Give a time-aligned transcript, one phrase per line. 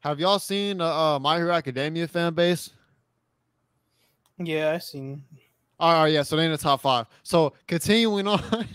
[0.00, 2.70] Have y'all seen uh, uh My Hero Academia fan base?
[4.38, 5.24] Yeah, I seen.
[5.80, 6.22] All right, yeah.
[6.22, 7.06] So they in the top five.
[7.22, 8.42] So continuing on.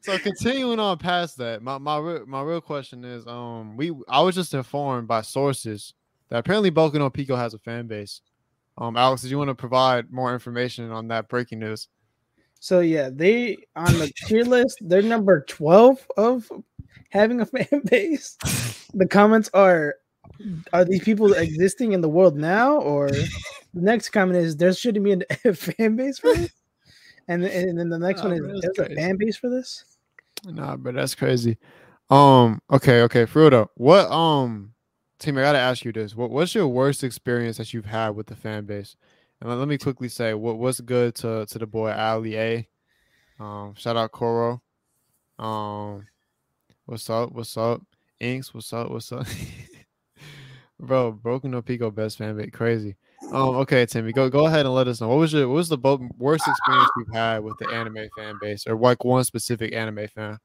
[0.00, 4.20] so continuing on past that, my my real, my real question is, um, we I
[4.20, 5.94] was just informed by sources
[6.28, 8.20] that apparently Boku no Pico has a fan base.
[8.76, 11.88] Um, Alex, did you want to provide more information on that breaking news?
[12.60, 16.50] So yeah, they on the tier list, they're number 12 of
[17.10, 18.36] having a fan base.
[18.94, 19.96] The comments are
[20.72, 22.76] are these people existing in the world now?
[22.76, 23.28] Or the
[23.74, 26.52] next comment is there shouldn't be a fan base for this?
[27.28, 29.84] And, and then the next one is there's a fan base for this?
[30.44, 31.58] Nah, but that's crazy.
[32.10, 34.72] Um, okay, okay, Frudo, what um
[35.18, 36.14] team, I gotta ask you this.
[36.14, 38.96] What what's your worst experience that you've had with the fan base?
[39.40, 42.68] And let, let me quickly say what what's good to to the boy Ali A.
[43.38, 44.62] Um, shout out Coro.
[45.38, 46.06] Um,
[46.88, 47.32] what's up?
[47.32, 47.82] What's up?
[48.18, 48.90] Inks, what's up?
[48.90, 49.26] What's up?
[50.80, 52.96] Bro, Boku no Pico best fan base, crazy.
[53.30, 55.68] Um, okay, Timmy, go go ahead and let us know what was your what was
[55.68, 60.08] the worst experience you've had with the anime fan base, or like one specific anime
[60.08, 60.38] fan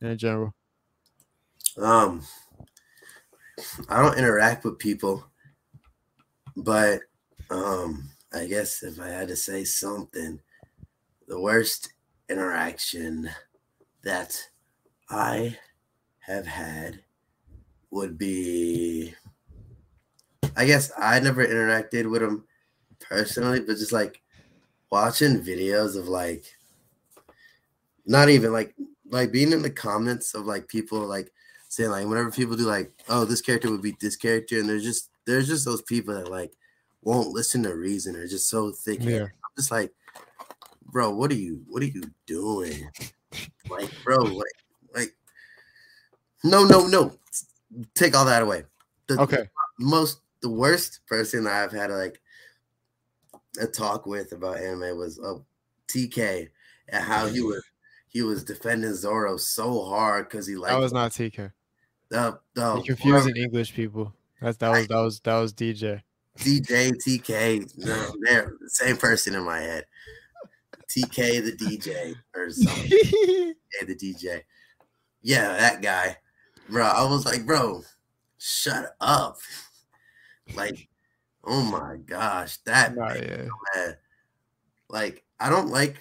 [0.00, 0.54] in general.
[1.76, 2.22] Um,
[3.88, 5.24] I don't interact with people,
[6.56, 7.00] but
[7.50, 10.38] um, I guess if I had to say something,
[11.26, 11.92] the worst
[12.28, 13.28] interaction
[14.04, 14.40] that
[15.08, 15.56] I
[16.30, 17.00] have had
[17.90, 19.14] would be
[20.56, 22.44] I guess I never interacted with them
[23.00, 24.20] personally, but just like
[24.90, 26.44] watching videos of like
[28.06, 28.74] not even like
[29.08, 31.32] like being in the comments of like people like
[31.68, 34.82] saying like whenever people do like oh this character would beat this character and there's
[34.82, 36.52] just there's just those people that like
[37.02, 39.02] won't listen to reason or just so thick.
[39.02, 39.22] Yeah.
[39.22, 39.92] I'm just like,
[40.86, 42.90] bro, what are you what are you doing?
[43.70, 44.46] like, bro, like
[46.44, 47.12] no, no, no.
[47.94, 48.64] Take all that away.
[49.06, 49.48] The, okay.
[49.78, 52.20] The most the worst person I've had like
[53.60, 55.38] a talk with about anime was uh,
[55.88, 56.48] TK
[56.88, 57.62] and how he was
[58.08, 61.52] he was defending Zoro so hard because he like that was not TK.
[62.08, 64.12] The, the You're confusing English people.
[64.40, 66.02] That's that was that was that was DJ.
[66.38, 69.84] DJ, TK, no, they're the same person in my head.
[70.88, 72.90] TK the DJ or something.
[73.80, 74.42] yeah, the DJ.
[75.22, 76.16] Yeah, that guy.
[76.70, 77.82] Bro, I was like, bro,
[78.38, 79.38] shut up.
[80.56, 80.88] Like,
[81.44, 83.46] oh my gosh, that oh, yeah.
[83.76, 83.96] man.
[84.88, 85.96] Like, I don't like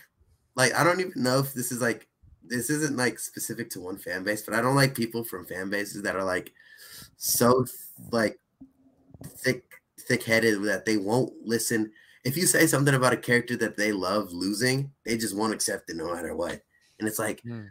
[0.56, 2.08] like I don't even know if this is like
[2.44, 5.70] this isn't like specific to one fan base, but I don't like people from fan
[5.70, 6.52] bases that are like
[7.18, 7.66] so
[8.12, 8.40] like
[9.24, 9.64] thick
[10.00, 11.92] thick headed that they won't listen.
[12.26, 15.90] If you say something about a character that they love losing, they just won't accept
[15.90, 16.62] it no matter what.
[17.00, 17.68] And it's like, hmm.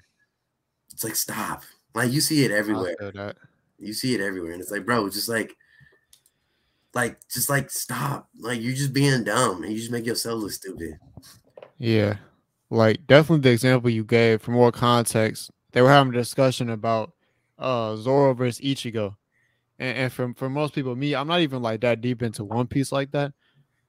[0.90, 1.64] it's like stop.
[1.94, 3.34] Like you see it everywhere.
[3.78, 5.56] You see it everywhere, and it's like, bro, just like,
[6.94, 8.28] like, just like stop.
[8.38, 10.98] Like you're just being dumb, and you just make yourself look stupid.
[11.78, 12.16] Yeah,
[12.70, 15.50] like definitely the example you gave for more context.
[15.72, 17.12] They were having a discussion about
[17.58, 19.14] uh Zoro versus Ichigo,
[19.78, 22.66] and, and from for most people, me, I'm not even like that deep into One
[22.66, 23.32] Piece like that.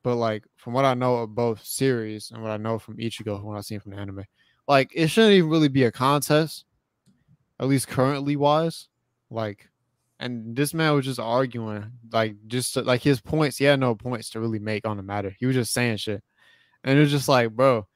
[0.03, 3.43] But like from what I know of both series and what I know from Ichigo,
[3.43, 4.23] what I've seen from the anime,
[4.67, 6.65] like it shouldn't even really be a contest,
[7.59, 8.87] at least currently wise.
[9.29, 9.69] Like,
[10.19, 13.57] and this man was just arguing, like just to, like his points.
[13.57, 15.35] He had no points to really make on the matter.
[15.39, 16.23] He was just saying shit,
[16.83, 17.87] and it was just like, bro.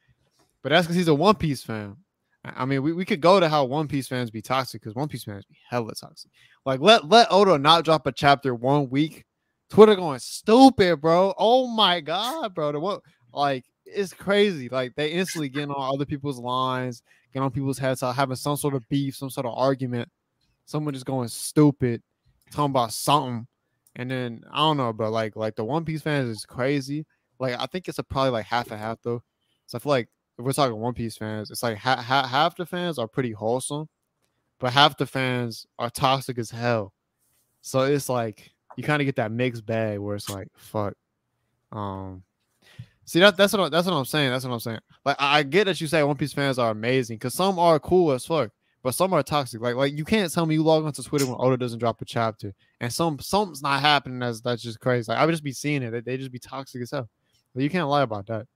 [0.61, 1.97] But that's because he's a One Piece fan.
[2.45, 5.07] I mean, we, we could go to how One Piece fans be toxic because One
[5.07, 6.31] Piece fans be hella toxic.
[6.65, 9.25] Like let let Oda not drop a chapter one week.
[9.69, 11.33] Twitter going stupid, bro.
[11.37, 12.71] Oh my god, bro.
[12.71, 13.01] The what
[13.33, 14.69] like it's crazy.
[14.69, 17.01] Like they instantly getting on other people's lines,
[17.41, 20.09] on people's heads, having some sort of beef, some sort of argument.
[20.65, 22.01] Someone just going stupid,
[22.51, 23.47] talking about something.
[23.95, 27.05] And then I don't know, but like like the One Piece fans is crazy.
[27.39, 29.21] Like I think it's a probably like half and half though.
[29.65, 32.55] So I feel like if we're talking One Piece fans, it's like ha- ha- half
[32.55, 33.87] the fans are pretty wholesome,
[34.59, 36.93] but half the fans are toxic as hell.
[37.61, 40.93] So it's like you kind of get that mixed bag where it's like fuck.
[41.71, 42.23] Um,
[43.05, 44.31] see that that's what that's what I'm saying.
[44.31, 44.79] That's what I'm saying.
[45.05, 48.11] Like I get that you say One Piece fans are amazing because some are cool
[48.11, 48.51] as fuck,
[48.81, 49.61] but some are toxic.
[49.61, 52.05] Like like you can't tell me you log onto Twitter when Oda doesn't drop a
[52.05, 54.19] chapter, and some something's not happening.
[54.19, 55.11] That's that's just crazy.
[55.11, 55.91] Like I would just be seeing it.
[55.91, 57.09] They, they just be toxic as hell.
[57.53, 58.47] But you can't lie about that.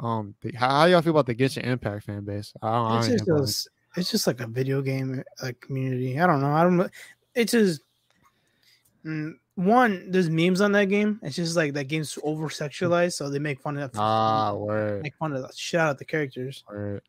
[0.00, 2.52] Um, the, how, how, y'all feel about the Genshin Impact fan base?
[2.60, 6.18] I don't, it's, I just those, it's just like a video game like community.
[6.18, 6.52] I don't know.
[6.52, 6.88] I don't know.
[7.34, 7.82] It's just
[9.04, 10.10] mm, one.
[10.10, 11.20] There's memes on that game.
[11.22, 15.02] It's just like that game's over sexualized, so they make fun of ah word.
[15.02, 16.64] make fun of the shit out of the characters.
[16.68, 17.02] Word.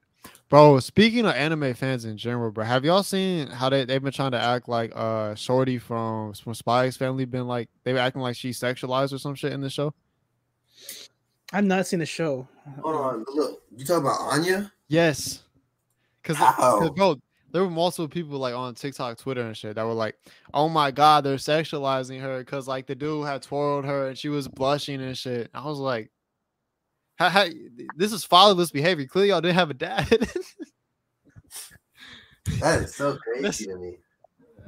[0.50, 4.14] Bro, speaking of anime fans in general, bro, have y'all seen how they, they've been
[4.14, 8.00] trying to act like uh Shorty from from Spy X Family been like they were
[8.00, 9.94] acting like she's sexualized or some shit in the show?
[11.52, 12.48] I've not seen the show.
[12.82, 13.62] Hold on, look.
[13.76, 14.72] You talking about Anya?
[14.88, 15.44] Yes.
[16.24, 16.54] Cause, How?
[16.54, 17.20] 'cause, bro,
[17.54, 20.18] there were multiple people like on TikTok, Twitter, and shit that were like,
[20.54, 24.28] "Oh my god, they're sexualizing her," because like the dude had twirled her and she
[24.28, 25.50] was blushing and shit.
[25.54, 26.12] I was like,
[27.16, 27.46] how, how,
[27.96, 30.10] "This is fatherless behavior." Clearly, y'all didn't have a dad.
[32.60, 33.98] That is so crazy That's- to me.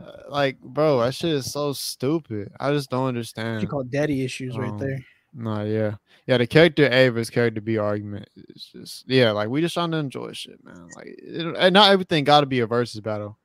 [0.01, 2.51] Uh, like, bro, that shit is so stupid.
[2.59, 3.61] I just don't understand.
[3.61, 4.99] You call daddy issues right Um, there.
[5.37, 5.95] No, yeah,
[6.27, 6.37] yeah.
[6.37, 9.31] The character A versus character B argument is just yeah.
[9.31, 10.87] Like we just trying to enjoy shit, man.
[10.95, 13.37] Like it, and not everything got to be a versus battle.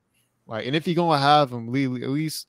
[0.46, 2.46] Like, and if you're gonna have them, at least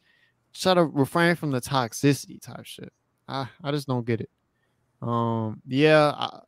[0.53, 2.93] try to refrain from the toxicity type shit.
[3.27, 4.29] I I just don't get it.
[5.01, 6.39] Um, yeah, I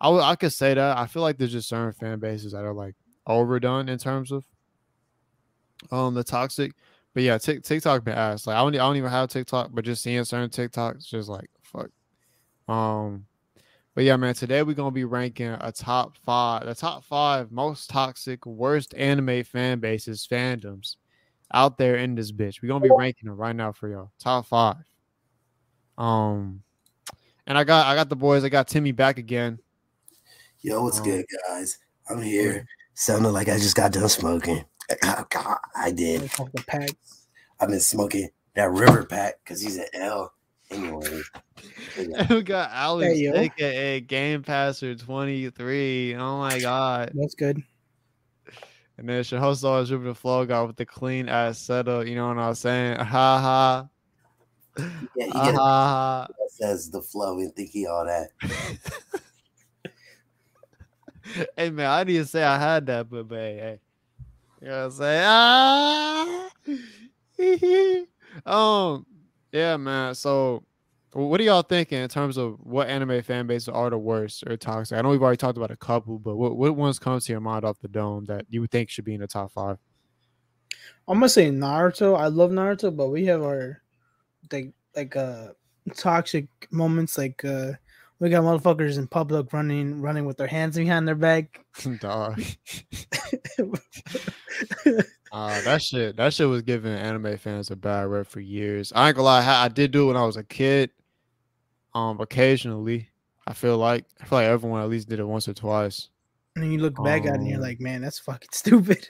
[0.00, 0.96] I, I could say that.
[0.96, 2.94] I feel like there's just certain fan bases that are like
[3.26, 4.44] overdone in terms of
[5.90, 6.74] um the toxic.
[7.12, 8.46] But yeah, Tik TikTok been asked.
[8.46, 11.50] Like I don't, I don't even have TikTok, but just seeing certain TikToks, just like
[11.62, 11.88] fuck.
[12.68, 13.26] Um,
[13.94, 17.88] but yeah, man, today we're gonna be ranking a top five, the top five most
[17.88, 20.96] toxic, worst anime fan bases, fandoms
[21.54, 22.62] out there in this bitch.
[22.62, 24.10] We're gonna be ranking them right now for y'all.
[24.18, 24.84] Top five.
[25.96, 26.62] Um,
[27.46, 28.44] and I got I got the boys.
[28.44, 29.58] I got Timmy back again.
[30.60, 31.78] Yo, what's Um, good, guys?
[32.10, 32.66] I'm here.
[32.94, 34.64] Sounding like I just got done smoking.
[35.02, 36.20] Oh, God, I did.
[36.20, 36.90] They call the pack.
[37.58, 40.32] I've been smoking that river pack because he's an L.
[40.70, 41.20] Anyway,
[42.16, 43.34] And we got Alex, yo.
[43.34, 46.14] aka Game Passer 23.
[46.16, 47.12] Oh my god.
[47.14, 47.62] That's good.
[48.98, 52.06] And then your host always Jupiter Flow got with the clean ass setup.
[52.06, 52.96] You know what I'm saying?
[52.98, 53.88] Ha ha.
[55.14, 56.26] yeah, he Ha ha.
[56.48, 58.30] says the flow and think he all that.
[61.56, 63.80] hey man, I didn't say I had that, but, but hey, hey.
[64.62, 65.24] You know what I'm saying?
[65.26, 66.48] Ah
[68.46, 69.06] um
[69.56, 70.14] yeah, man.
[70.14, 70.64] So
[71.12, 74.56] what are y'all thinking in terms of what anime fan bases are the worst or
[74.58, 74.98] toxic?
[74.98, 77.40] I know we've already talked about a couple, but what, what ones comes to your
[77.40, 79.78] mind off the dome that you would think should be in the top five?
[81.08, 82.18] I'm gonna say Naruto.
[82.18, 83.80] I love Naruto, but we have our
[84.52, 85.48] like like uh
[85.96, 87.16] toxic moments.
[87.16, 87.72] Like uh
[88.18, 91.64] we got motherfuckers in public running running with their hands behind their back.
[92.00, 92.40] Dog.
[95.32, 98.90] Uh, that shit, that shit was giving anime fans a bad rep for years.
[98.94, 100.90] I ain't gonna lie, I, I did do it when I was a kid.
[101.94, 103.10] Um, occasionally,
[103.46, 106.08] I feel like I feel like everyone at least did it once or twice.
[106.54, 109.08] And then you look back at it and you're Um, like, man, that's fucking stupid.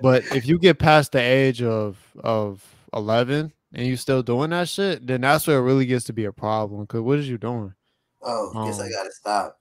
[0.00, 2.64] But if you get past the age of of
[2.94, 6.24] eleven and you're still doing that shit, then that's where it really gets to be
[6.24, 6.86] a problem.
[6.86, 7.74] Cause what is you doing?
[8.22, 9.60] Oh, guess I Um, gotta stop.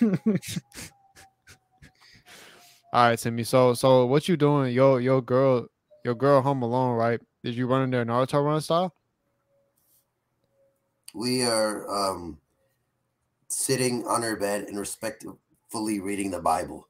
[2.92, 3.44] All right, Timmy.
[3.44, 4.72] So so what you doing?
[4.72, 5.66] Your your girl,
[6.04, 7.20] your girl home alone, right?
[7.44, 8.94] Did you running their Naruto run style?
[11.14, 12.38] We are um
[13.48, 16.88] sitting on our bed and respectfully reading the Bible.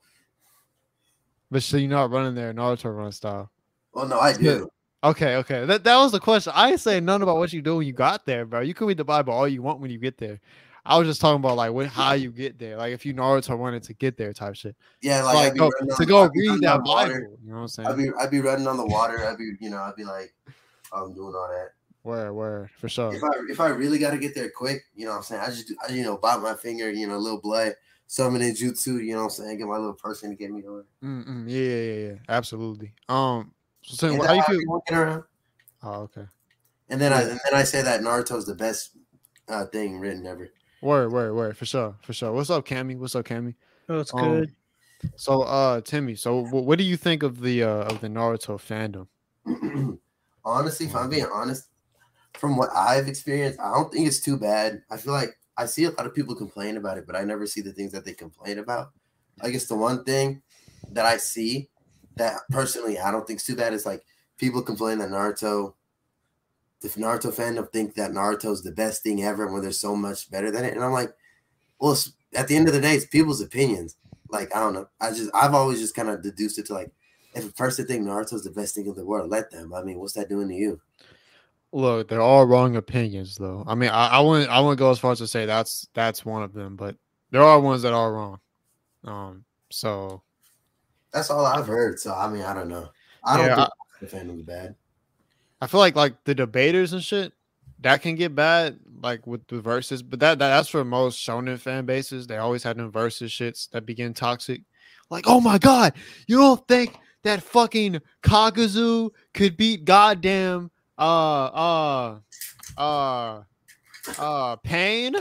[1.51, 3.51] But so you're not running there Naruto run style.
[3.93, 4.69] Well, no, I do.
[5.03, 5.65] Okay, okay.
[5.65, 6.53] That that was the question.
[6.55, 8.61] I ain't saying none about what you do when you got there, bro.
[8.61, 10.41] You can read the Bible all you want when you get there.
[10.89, 12.79] I was just talking about like what, how you get there.
[12.79, 14.75] Like if you Naruto wanted to get there type shit.
[15.03, 17.39] Yeah, Like, like, I'd go, running to go I'd read that Bible.
[17.45, 17.97] You know what I'm I'd saying?
[17.97, 19.27] be I'd be running on the water.
[19.27, 20.33] I'd be you know I'd be like
[20.91, 21.73] I'm doing all that.
[22.03, 23.15] Where, where, for sure.
[23.15, 25.43] If I if I really got to get there quick, you know what I'm saying.
[25.43, 27.75] I just I, you know bite my finger, you know, a little blood,
[28.07, 29.59] summon in jutsu, you know what I'm saying.
[29.59, 30.87] Get my little person to get me over.
[31.05, 32.95] Mm-mm, yeah, yeah, yeah, absolutely.
[33.11, 33.53] Um,
[33.83, 34.83] so Ain't how you feel?
[34.91, 35.25] around?
[35.83, 36.25] Oh, okay.
[36.89, 38.93] And then I and then I say that Naruto's the best
[39.49, 40.49] uh, thing written ever.
[40.81, 42.33] Word, word, word, for sure, for sure.
[42.33, 42.97] What's up, Cammy?
[42.97, 43.55] What's up, Cammy?
[43.89, 44.55] oh, it's Um, good.
[45.17, 46.15] So, uh, Timmy.
[46.15, 49.09] So, wh- what do you think of the uh of the Naruto fandom?
[50.45, 51.69] Honestly, if I'm being honest,
[52.35, 54.83] from what I've experienced, I don't think it's too bad.
[54.91, 57.47] I feel like I see a lot of people complain about it, but I never
[57.47, 58.93] see the things that they complain about.
[59.41, 60.43] I guess the one thing
[60.93, 61.69] that I see
[62.17, 64.05] that personally I don't think is too bad is like
[64.39, 65.75] people complain that Naruto,
[66.81, 70.31] the Naruto fandom think that Naruto is the best thing ever when there's so much
[70.31, 70.75] better than it.
[70.75, 71.15] And I'm like,
[71.81, 71.97] well,
[72.35, 73.97] at the end of the day, it's people's opinions.
[74.31, 74.89] Like, I don't know.
[75.01, 76.93] I just, I've always just kind of deduced it to like,
[77.35, 79.75] if a person think Naruto's the best thing in the world, let them.
[79.75, 80.81] I mean, what's that doing to you?
[81.73, 83.63] Look, they're all wrong opinions, though.
[83.67, 86.25] I mean, I, I wouldn't, I wouldn't go as far as to say that's that's
[86.25, 86.97] one of them, but
[87.31, 88.41] there are ones that are wrong.
[89.05, 90.23] Um, so
[91.13, 91.99] That's all I've heard.
[92.01, 92.91] So I mean, I don't know.
[93.25, 93.69] I don't Yeah, think
[94.01, 94.75] the fandom's bad.
[95.61, 97.33] I feel like like the debaters and shit
[97.81, 100.03] that can get bad, like with the verses.
[100.03, 102.27] But that, that that's for most shonen fan bases.
[102.27, 104.63] They always had them versus shits that begin toxic.
[105.11, 105.95] Like, oh my god,
[106.27, 112.19] you don't think that fucking Kakuzu could beat goddamn uh uh
[112.77, 113.43] uh
[114.19, 115.15] uh Pain?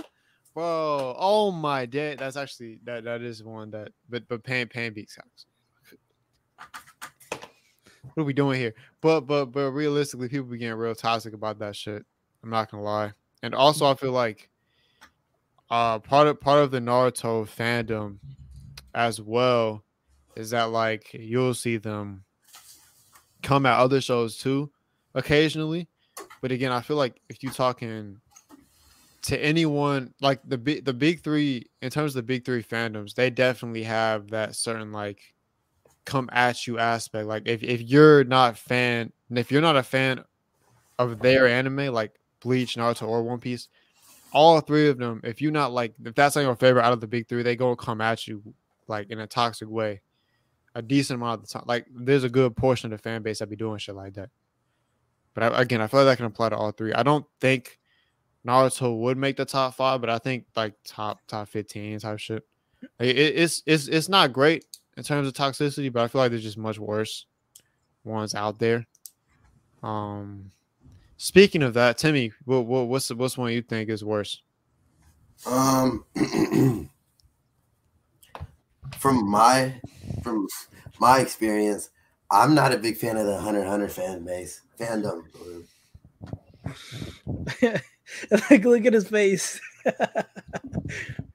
[0.54, 2.16] Bro, oh my day.
[2.16, 5.46] That's actually that that is one that but but Pain Pain beats Kakuzu.
[8.14, 8.74] What are we doing here?
[9.08, 12.06] But but but realistically, people be getting real toxic about that shit.
[12.44, 13.14] I'm not gonna lie.
[13.42, 14.50] And also I feel like
[15.70, 18.18] uh part of part of the Naruto fandom
[18.94, 19.86] as well
[20.36, 22.26] is that like you'll see them
[23.44, 24.72] come at other shows too
[25.16, 25.88] occasionally.
[26.42, 28.20] But again, I feel like if you're talking
[29.22, 33.16] to anyone like the big the big three in terms of the big three fandoms,
[33.16, 35.34] they definitely have that certain like
[36.08, 37.28] come at you aspect.
[37.28, 40.24] Like if, if you're not fan if you're not a fan
[40.98, 43.68] of their anime, like Bleach, Naruto, or One Piece,
[44.32, 47.02] all three of them, if you're not like if that's not your favorite out of
[47.02, 48.42] the big three, they go to come at you
[48.88, 50.02] like in a toxic way.
[50.76, 51.64] A decent amount of the time.
[51.68, 54.30] Like there's a good portion of the fan base that be doing shit like that.
[55.34, 56.94] But I, again, I feel like that can apply to all three.
[56.94, 57.80] I don't think
[58.46, 62.46] Naruto would make the top five, but I think like top top fifteen type shit.
[63.00, 64.66] It, it's it's it's not great
[64.98, 67.28] in terms of toxicity, but I feel like there's just much worse
[68.04, 68.88] ones out there.
[69.84, 70.52] Um,
[71.18, 74.42] speaking of that, Timmy, what, what what's what's one you think is worse?
[75.46, 76.04] Um,
[78.98, 79.80] from my
[80.24, 80.48] from
[81.00, 81.92] my experience,
[82.32, 85.24] I'm not a big fan of the Hunter x Hunter fan base fandom.
[88.50, 89.62] like, look at his face.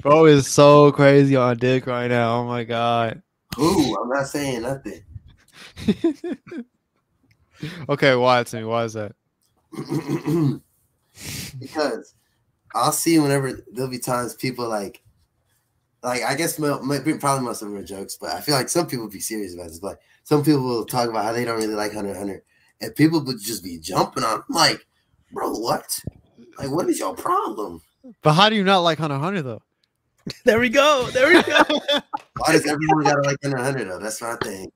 [0.00, 2.40] Bro is so crazy on dick right now.
[2.40, 3.22] Oh my god.
[3.58, 5.02] Ooh, I'm not saying nothing.
[7.88, 8.64] okay, why to me?
[8.64, 9.12] Why is that?
[11.60, 12.14] because
[12.74, 15.02] I'll see whenever there'll be times people like,
[16.02, 18.86] like I guess maybe probably most of them are jokes, but I feel like some
[18.86, 19.80] people be serious about this.
[19.80, 22.42] But some people will talk about how they don't really like Hunter Hunter,
[22.80, 24.42] and people would just be jumping on.
[24.48, 24.86] I'm like,
[25.32, 25.98] bro, what?
[26.58, 27.82] Like, what is your problem?
[28.22, 29.62] But how do you not like Hunter Hunter though?
[30.44, 31.08] There we go.
[31.12, 31.62] There we go.
[32.36, 33.98] why does everyone gotta like Hunter Hunter though?
[33.98, 34.70] That's my thing.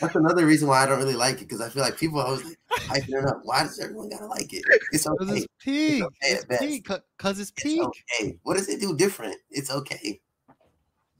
[0.00, 2.44] That's another reason why I don't really like it because I feel like people always
[2.44, 3.40] like hyping it up.
[3.42, 4.62] Why does everyone gotta like it?
[4.92, 5.32] It's okay.
[5.32, 6.04] It's peak.
[6.22, 7.80] It's, okay it's peak because it's peak.
[7.80, 8.38] It's okay.
[8.42, 9.36] What does it do different?
[9.50, 10.20] It's okay.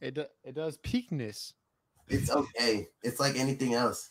[0.01, 1.55] It do, it does peakness.
[2.09, 2.89] It's okay.
[3.03, 4.11] It's like anything else.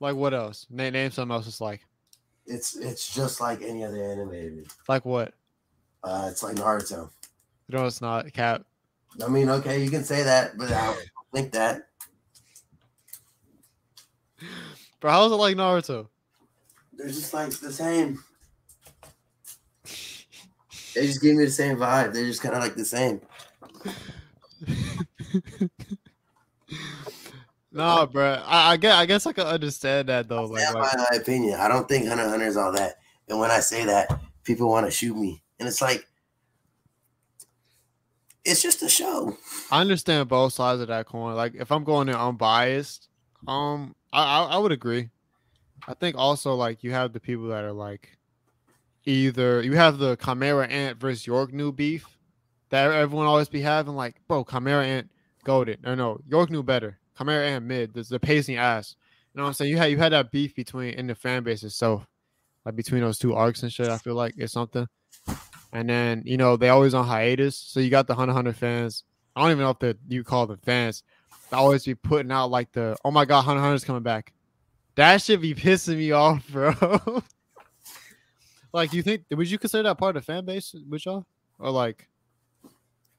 [0.00, 0.66] Like what else?
[0.70, 1.48] Name name something else.
[1.48, 1.80] It's like.
[2.46, 4.64] It's it's just like any other anime.
[4.88, 5.34] Like what?
[6.02, 7.10] Uh, it's like Naruto.
[7.68, 8.32] No, it's not.
[8.32, 8.64] Cap.
[9.24, 10.98] I mean, okay, you can say that, but I don't
[11.32, 11.88] think that.
[15.00, 16.08] Bro, how's it like Naruto?
[16.92, 18.22] They're just like the same.
[20.94, 22.12] They just give me the same vibe.
[22.12, 23.20] They're just kind of like the same.
[27.70, 28.42] no, bro.
[28.44, 30.46] I, I guess I guess I can understand that though.
[30.46, 32.96] Like, like, my opinion, I don't think Hunter Hunter is all that.
[33.28, 36.07] And when I say that, people want to shoot me, and it's like
[38.48, 39.36] it's just a show.
[39.70, 41.34] I understand both sides of that coin.
[41.34, 43.08] Like if I'm going in unbiased,
[43.46, 45.10] um, I, I, I would agree.
[45.86, 48.16] I think also like you have the people that are like
[49.04, 52.06] either you have the Chimera Ant versus Yorknew beef
[52.70, 53.94] that everyone always be having.
[53.94, 55.10] Like, bro, Chimera Ant
[55.44, 55.82] goaded.
[55.82, 56.98] No, no, Yorknew better.
[57.16, 57.94] Chimera Ant mid.
[57.94, 58.96] There's the pacing ass.
[59.34, 59.70] You know what I'm saying?
[59.70, 62.06] You had you had that beef between in the fan base itself,
[62.64, 63.88] like between those two arcs and shit.
[63.88, 64.86] I feel like it's something.
[65.72, 67.56] And then, you know, they always on hiatus.
[67.56, 69.04] So you got the Hunter Hunter fans.
[69.36, 71.02] I don't even know if the you call them fans.
[71.50, 74.32] They always be putting out like the, oh my God, Hunter Hunter's coming back.
[74.96, 76.74] That should be pissing me off, bro.
[78.72, 81.26] like, you think, would you consider that part of the fan base with y'all?
[81.58, 82.08] Or like,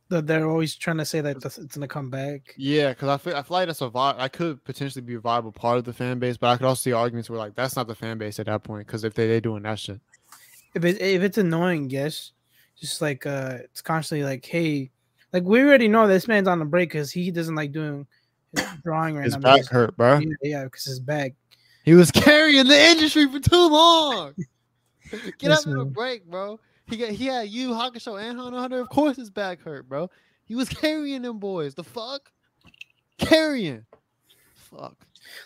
[0.10, 2.54] that they're always trying to say that it's gonna come back.
[2.58, 5.20] Yeah, because I feel I feel like that's a vi- I could potentially be a
[5.20, 7.76] viable part of the fan base, but I could also see arguments where like that's
[7.76, 10.02] not the fan base at that point because if they they doing that shit.
[10.76, 12.32] If it, if it's annoying, yes,
[12.80, 14.90] just like uh it's constantly like hey
[15.34, 18.08] like we already know this man's on the break because he doesn't like doing
[18.84, 19.56] drawing right his now.
[19.56, 20.20] His back hurt, bro.
[20.42, 21.34] Yeah, because his back.
[21.84, 24.34] He was carrying the industry for too long.
[25.40, 26.60] Get up in a break, bro.
[26.88, 28.80] He got he had you, Hakusho, and Hunter Hunter.
[28.80, 30.10] Of course, his back hurt, bro.
[30.46, 31.76] He was carrying them boys.
[31.76, 32.32] The fuck,
[33.18, 33.86] carrying.
[34.56, 34.96] Fuck.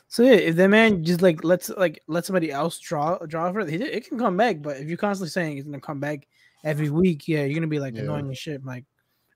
[0.08, 3.62] So yeah, if the man just like lets like let somebody else draw draw for
[3.62, 4.62] it, it can come back.
[4.62, 6.28] But if you're constantly saying it's gonna come back,
[6.64, 8.04] every week, yeah, you're gonna be like yeah.
[8.04, 8.64] annoying as shit.
[8.66, 8.86] like,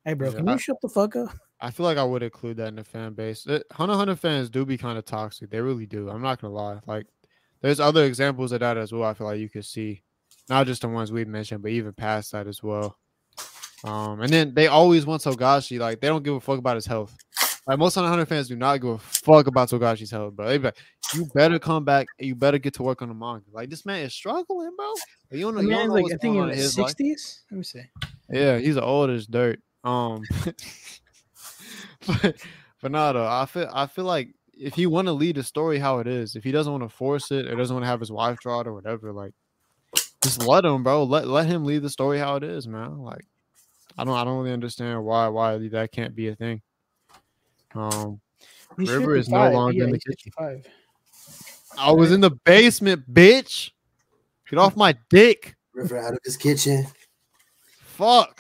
[0.06, 1.30] hey, bro, yeah, can I, you shut the fuck up?
[1.60, 3.46] I feel like I would include that in the fan base.
[3.48, 5.50] It, Hunter Hunter fans do be kind of toxic.
[5.50, 6.10] They really do.
[6.10, 6.80] I'm not gonna lie.
[6.86, 7.08] Like,
[7.62, 9.04] there's other examples of that as well.
[9.04, 10.04] I feel like you could see,
[10.50, 12.98] not just the ones we mentioned, but even past that as well.
[13.84, 15.80] Um, and then they always want Togashi.
[15.80, 17.16] Like, they don't give a fuck about his health.
[17.68, 20.48] Like most Hunter Hunter fans do not give a fuck about Togashi's health, bro.
[20.48, 20.78] They be like,
[21.14, 23.46] you better come back you better get to work on the manga.
[23.52, 24.94] Like this man is struggling, bro.
[25.32, 25.62] You don't know.
[25.62, 27.44] The You don't man's know like I think in his sixties.
[27.52, 27.84] Let me see.
[28.30, 29.62] Yeah, he's old as dirt.
[29.84, 30.24] Um,
[32.08, 32.36] but
[32.82, 33.28] but though.
[33.28, 36.36] I feel I feel like if he want to lead the story how it is,
[36.36, 38.62] if he doesn't want to force it or doesn't want to have his wife draw
[38.62, 39.34] it or whatever, like
[40.22, 41.04] just let him, bro.
[41.04, 43.00] Let let him lead the story how it is, man.
[43.00, 43.26] Like
[43.98, 46.62] I don't I don't really understand why why that can't be a thing.
[47.76, 48.20] Um,
[48.78, 49.54] He's River is no 55.
[49.54, 50.32] longer in the kitchen.
[51.78, 51.88] 55.
[51.88, 53.72] I was in the basement, bitch.
[54.50, 55.56] Get off my dick.
[55.74, 56.88] River out of his kitchen.
[57.82, 58.38] Fuck.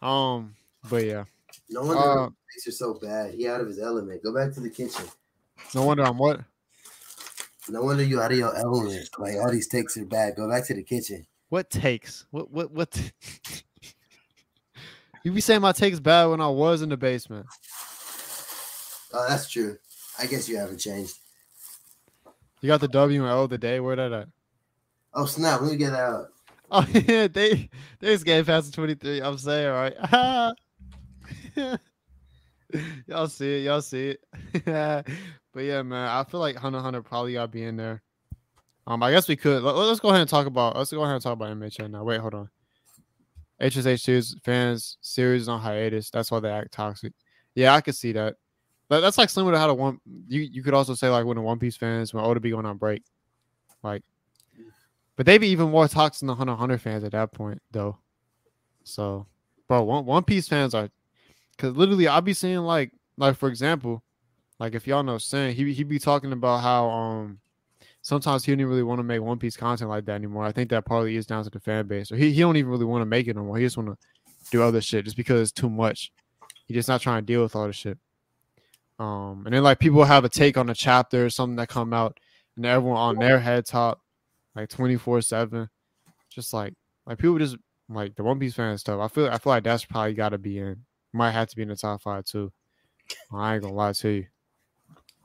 [0.00, 0.54] Um,
[0.88, 1.24] but yeah,
[1.68, 3.34] No wonder Uh, takes are so bad.
[3.34, 4.22] He out of his element.
[4.22, 5.04] Go back to the kitchen.
[5.74, 6.40] no wonder I'm what.
[7.68, 9.08] No wonder you out of your element.
[9.18, 10.36] Like all these takes are bad.
[10.36, 11.26] Go back to the kitchen.
[11.50, 12.26] What takes?
[12.30, 13.12] What what what?
[15.24, 17.46] you be saying my takes bad when I was in the basement.
[19.12, 19.76] Oh, that's true.
[20.18, 21.16] I guess you haven't changed.
[22.60, 23.80] You got the W and L of the day.
[23.80, 24.28] Where that at?
[25.14, 25.60] Oh snap!
[25.60, 26.26] Let me get that out.
[26.72, 29.20] Oh yeah, they they just gave past the 23.
[29.22, 30.54] I'm saying right.
[33.08, 34.20] y'all see it, y'all see it.
[34.64, 38.02] but yeah, man, I feel like Hunter Hunter probably gotta be in there.
[38.86, 41.14] Um, I guess we could let, us go ahead and talk about let's go ahead
[41.14, 42.04] and talk about MHA now.
[42.04, 42.48] Wait, hold on.
[43.60, 46.08] HSH2's fans series is on hiatus.
[46.10, 47.12] That's why they act toxic.
[47.56, 48.36] Yeah, I could see that.
[48.90, 51.36] But that's like similar to how the one you you could also say like when
[51.36, 53.04] the One Piece fans when Oda be going on break,
[53.84, 54.02] like,
[55.14, 57.98] but they be even more toxic than the Hunter Hunter fans at that point though.
[58.82, 59.26] So,
[59.68, 60.90] bro, One One Piece fans are,
[61.56, 64.02] cause literally I'll be seeing like like for example,
[64.58, 67.38] like if y'all know Sin, he he be talking about how um
[68.02, 70.42] sometimes he even really want to make One Piece content like that anymore.
[70.42, 72.10] I think that partly is down to the fan base.
[72.10, 73.56] Or he, he don't even really want to make it no more.
[73.56, 73.96] He just want to
[74.50, 76.10] do other shit just because it's too much.
[76.66, 77.96] He just not trying to deal with all the shit.
[79.00, 81.94] Um, and then like people have a take on a chapter or something that come
[81.94, 82.20] out,
[82.56, 84.02] and everyone on their head top,
[84.54, 85.70] like twenty four seven,
[86.28, 86.74] just like
[87.06, 87.56] like people just
[87.88, 89.00] like the One Piece fan stuff.
[89.00, 90.84] I feel I feel like that's probably got to be in.
[91.14, 92.52] Might have to be in the top five too.
[93.32, 94.26] I ain't gonna lie to you.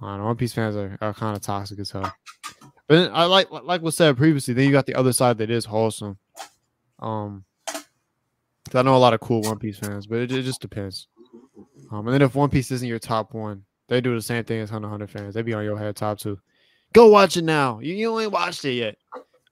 [0.02, 2.14] I know One Piece fans are, are kind of toxic as hell.
[2.88, 4.54] But then I like like was said previously.
[4.54, 6.18] Then you got the other side that is wholesome.
[7.00, 7.44] Um,
[8.74, 11.08] I know a lot of cool One Piece fans, but it, it just depends.
[11.92, 14.62] Um, and then if One Piece isn't your top one, they do the same thing
[14.62, 15.34] as Hunter Hunter fans.
[15.34, 16.40] They be on your head top two.
[16.94, 17.80] Go watch it now.
[17.80, 18.98] You, you ain't watched it yet.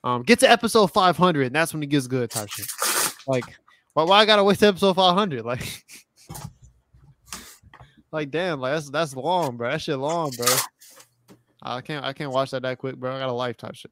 [0.04, 2.30] Um, get to episode five hundred, and that's when it gets good.
[2.30, 2.68] Type shit.
[3.28, 3.46] Like,
[3.94, 5.46] why, why I gotta wait to episode five hundred?
[5.54, 5.84] Like,
[8.12, 9.72] like damn, like that's that's long, bro.
[9.72, 10.46] That shit long, bro.
[11.64, 13.16] I can't I can't watch that that quick, bro.
[13.16, 13.92] I got a life type shit.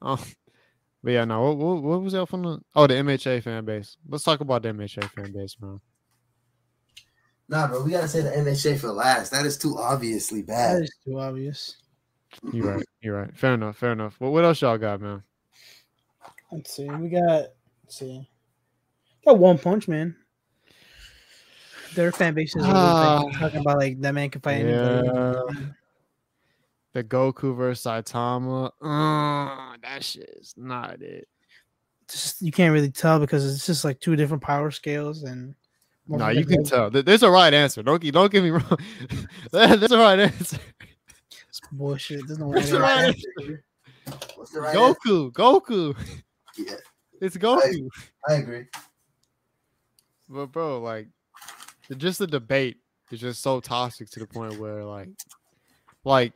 [0.00, 0.20] Um,
[1.02, 1.42] but yeah, no.
[1.42, 2.60] What, what, what was that from the?
[2.74, 3.96] Oh, the MHA fan base.
[4.08, 5.80] Let's talk about the MHA fan base, man.
[7.48, 9.30] Nah, bro, we gotta say the MHA for last.
[9.30, 10.82] That is too obviously bad.
[10.82, 11.76] is too obvious.
[12.52, 12.86] You're right.
[13.00, 13.36] You're right.
[13.36, 13.76] Fair enough.
[13.78, 14.16] Fair enough.
[14.20, 15.22] Well, what else y'all got, man?
[16.50, 16.88] Let's see.
[16.88, 17.46] We got.
[17.84, 18.28] Let's see.
[19.24, 20.16] Got One Punch Man.
[21.94, 23.38] Their fan base is always, like, Ah.
[23.38, 25.08] talking about like that man can fight anybody.
[25.08, 25.42] Yeah.
[26.92, 28.66] The Goku versus Saitama.
[28.82, 31.28] Uh, that shit is not it.
[32.08, 35.54] Just you can't really tell because it's just like two different power scales and.
[36.08, 36.90] No, you can tell.
[36.90, 37.82] There- There's a right answer.
[37.82, 38.78] Don't get- don't get me wrong.
[39.50, 40.58] There's a right answer.
[41.48, 42.26] It's bullshit.
[42.26, 42.72] There's no What's way.
[42.72, 43.16] the right
[44.36, 44.94] What's the right answer?
[45.04, 45.32] Goku.
[45.32, 45.96] Goku.
[46.56, 46.74] Yeah,
[47.20, 47.88] It's Goku.
[48.28, 48.66] I agree.
[50.28, 51.08] But bro, like,
[51.96, 52.78] just the debate
[53.10, 55.08] is just so toxic to the point where, like,
[56.04, 56.32] like,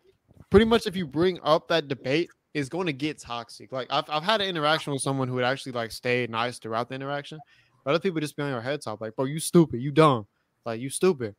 [0.51, 3.73] pretty much if you bring up that debate, it's going to get toxic.
[3.73, 6.89] Like, I've I've had an interaction with someone who had actually like stayed nice throughout
[6.89, 7.39] the interaction.
[7.87, 10.27] Other people just be on your head top, like, bro, you stupid, you dumb,
[10.64, 11.35] like, you stupid.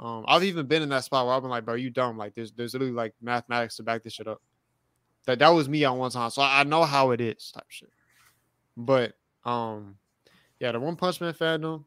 [0.00, 2.16] Um, I've even been in that spot where I've been like, bro, you dumb.
[2.16, 4.40] Like, there's there's literally like mathematics to back this shit up.
[5.26, 7.64] That that was me on one time, so I, I know how it is, type
[7.68, 7.90] shit.
[8.76, 9.14] But
[9.44, 9.96] um,
[10.60, 11.84] yeah, the One Punch Man fandom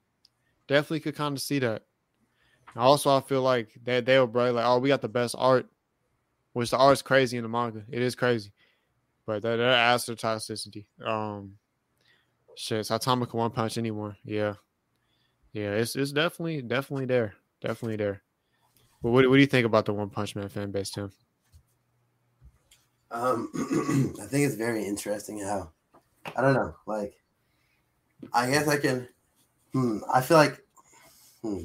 [0.67, 1.84] definitely could kind of see that.
[2.73, 5.67] And also, I feel like they they'll brag like, oh, we got the best art,
[6.54, 7.84] which the art's crazy in the manga.
[7.89, 8.51] It is crazy,
[9.25, 10.86] but that that adds to toxicity.
[11.04, 11.58] Um,
[12.55, 14.15] shit, Saitama can one punch anyone.
[14.23, 14.55] Yeah,
[15.53, 18.21] yeah, it's it's definitely definitely there, definitely there.
[19.01, 21.11] But what what do you think about the One Punch Man fan base, Tim?
[23.09, 23.49] Um,
[24.21, 25.71] I think it's very interesting how
[26.35, 27.13] I don't know, like
[28.33, 29.07] I guess I can.
[29.73, 30.61] Hmm, I feel like.
[31.41, 31.63] Hmm,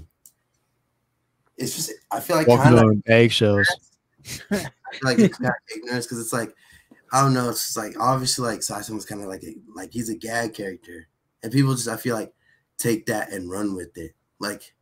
[1.56, 3.68] it's just I feel like kind of on eggshells.
[4.50, 4.70] I feel
[5.02, 5.38] like it's
[5.74, 6.54] ignorance because it's like
[7.12, 7.50] I don't know.
[7.50, 11.08] It's just like obviously like Saitama's kind of like a, like he's a gag character,
[11.42, 12.32] and people just I feel like
[12.78, 14.12] take that and run with it.
[14.38, 14.74] Like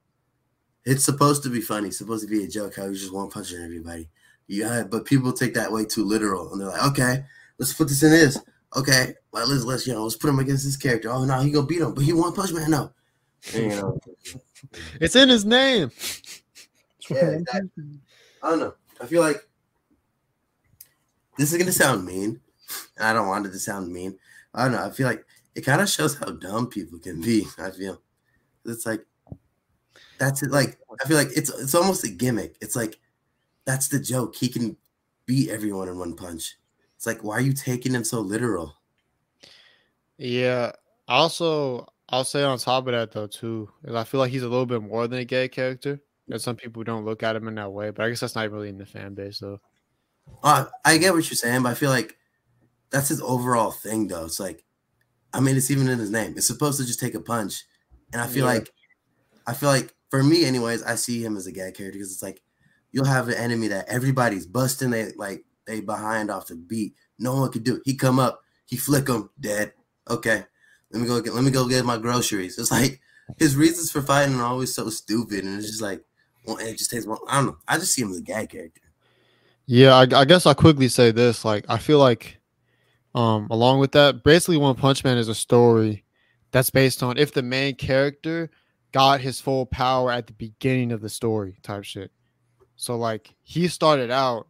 [0.85, 3.31] it's supposed to be funny, it's supposed to be a joke how he's just one
[3.31, 4.09] punching everybody.
[4.47, 7.25] Yeah, but people take that way too literal, and they're like, okay,
[7.59, 8.39] let's put this in this.
[8.77, 11.11] Okay, well, let's let's you know let's put him against this character.
[11.11, 12.71] Oh no, he gonna beat him, but he one punch man.
[12.71, 12.93] No,
[13.55, 13.99] you know,
[15.01, 15.91] It's in his name.
[17.11, 17.85] Yeah, exactly.
[18.43, 18.75] I don't know.
[18.99, 19.47] I feel like
[21.37, 22.41] this is gonna sound mean.
[22.99, 24.19] I don't want it to sound mean.
[24.55, 24.85] I don't know.
[24.85, 27.47] I feel like it kind of shows how dumb people can be.
[27.59, 28.01] I feel
[28.65, 29.05] it's like
[30.19, 30.51] that's it.
[30.51, 32.57] Like I feel like it's it's almost a gimmick.
[32.61, 32.99] It's like
[33.65, 34.37] that's the joke.
[34.37, 34.77] He can
[35.27, 36.57] beat everyone in one punch.
[36.97, 38.77] It's like why are you taking him so literal?
[40.17, 40.73] Yeah.
[41.09, 44.49] Also, I'll say on top of that though too, is I feel like he's a
[44.49, 46.01] little bit more than a gag character.
[46.31, 48.51] And some people don't look at him in that way, but I guess that's not
[48.51, 49.61] really in the fan base though.
[50.43, 52.17] Uh, I get what you're saying, but I feel like
[52.91, 54.27] that's his overall thing, though.
[54.27, 54.65] It's like,
[55.33, 56.35] I mean, it's even in his name.
[56.37, 57.65] It's supposed to just take a punch,
[58.13, 58.53] and I feel Yeah.
[58.55, 58.71] like,
[59.47, 62.23] I feel like for me, anyways, I see him as a gag character because it's
[62.23, 62.43] like
[62.93, 66.97] you'll have an enemy that everybody's busting they like they behind off the beat.
[67.19, 67.83] No one could do it.
[67.85, 69.75] He come up, he flick him, dead.
[70.11, 70.45] Okay,
[70.93, 72.59] let me go get let me go get my groceries.
[72.59, 73.01] It's like
[73.39, 76.05] his reasons for fighting are always so stupid, and it's just like,
[76.47, 77.19] well, it just takes one.
[77.29, 77.59] I don't know.
[77.69, 78.83] I just see him as a gag character.
[79.67, 81.45] Yeah, I, I guess I'll quickly say this.
[81.45, 82.39] Like, I feel like,
[83.15, 86.05] um, along with that, basically, One Punch Man is a story
[86.51, 88.51] that's based on if the main character
[88.93, 92.11] got his full power at the beginning of the story, type shit.
[92.77, 94.49] So, like, he started out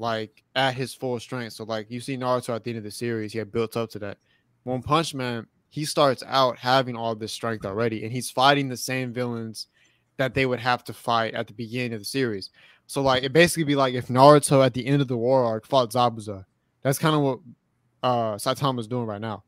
[0.00, 1.52] like at his full strength.
[1.52, 3.90] So, like, you see Naruto at the end of the series, he had built up
[3.90, 4.18] to that.
[4.64, 8.76] One Punch Man, he starts out having all this strength already, and he's fighting the
[8.76, 9.68] same villains
[10.16, 12.50] that they would have to fight at the beginning of the series.
[12.90, 15.64] So like it basically be like if Naruto at the end of the war arc
[15.64, 16.44] fought Zabuza.
[16.82, 17.38] That's kind of what
[18.02, 19.44] uh Saitama's doing right now.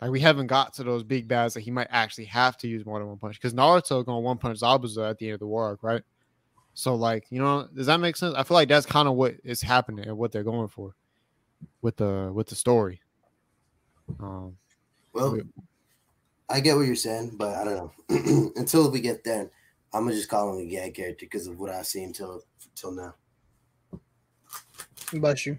[0.00, 2.84] Like we haven't got to those big bads that he might actually have to use
[2.84, 5.46] more than one punch because Naruto gonna one punch Zabuza at the end of the
[5.46, 6.02] war arc, right?
[6.74, 8.34] So like you know, does that make sense?
[8.34, 10.96] I feel like that's kind of what is happening and what they're going for
[11.82, 13.00] with the with the story.
[14.18, 14.56] Um,
[15.12, 15.38] Well,
[16.48, 18.52] I get what you're saying, but I don't know.
[18.56, 19.52] until we get there,
[19.94, 22.42] I'm gonna just call him a gag character because of what I've seen till
[22.74, 23.14] till now.
[25.12, 25.58] Bless you.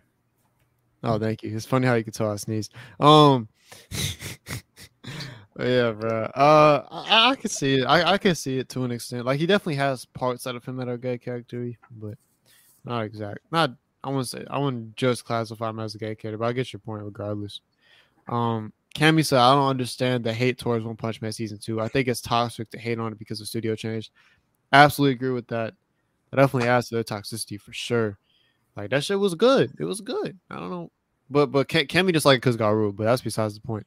[1.03, 1.55] Oh, thank you.
[1.55, 2.73] It's funny how you can tell I sneezed.
[2.99, 3.49] Um,
[5.59, 6.23] yeah, bro.
[6.33, 7.83] Uh, I, I can see it.
[7.83, 9.25] I, I can see it to an extent.
[9.25, 12.17] Like he definitely has parts out of him that are gag character, but
[12.85, 13.39] not exact.
[13.51, 13.71] Not.
[14.03, 14.45] I wouldn't say.
[14.49, 17.61] I wouldn't just classify him as a gag character, but I get your point regardless.
[18.27, 21.82] Um, Cammy said, "I don't understand the hate towards One Punch Man season two.
[21.82, 24.12] I think it's toxic to hate on it because the studio changed.
[24.71, 25.73] Absolutely agree with that.
[26.29, 28.17] That definitely adds to the toxicity for sure.
[28.75, 29.73] Like that shit was good.
[29.79, 30.38] It was good.
[30.49, 30.91] I don't know,
[31.29, 32.91] but but can we just like because Garou?
[32.91, 33.86] But that's besides the point.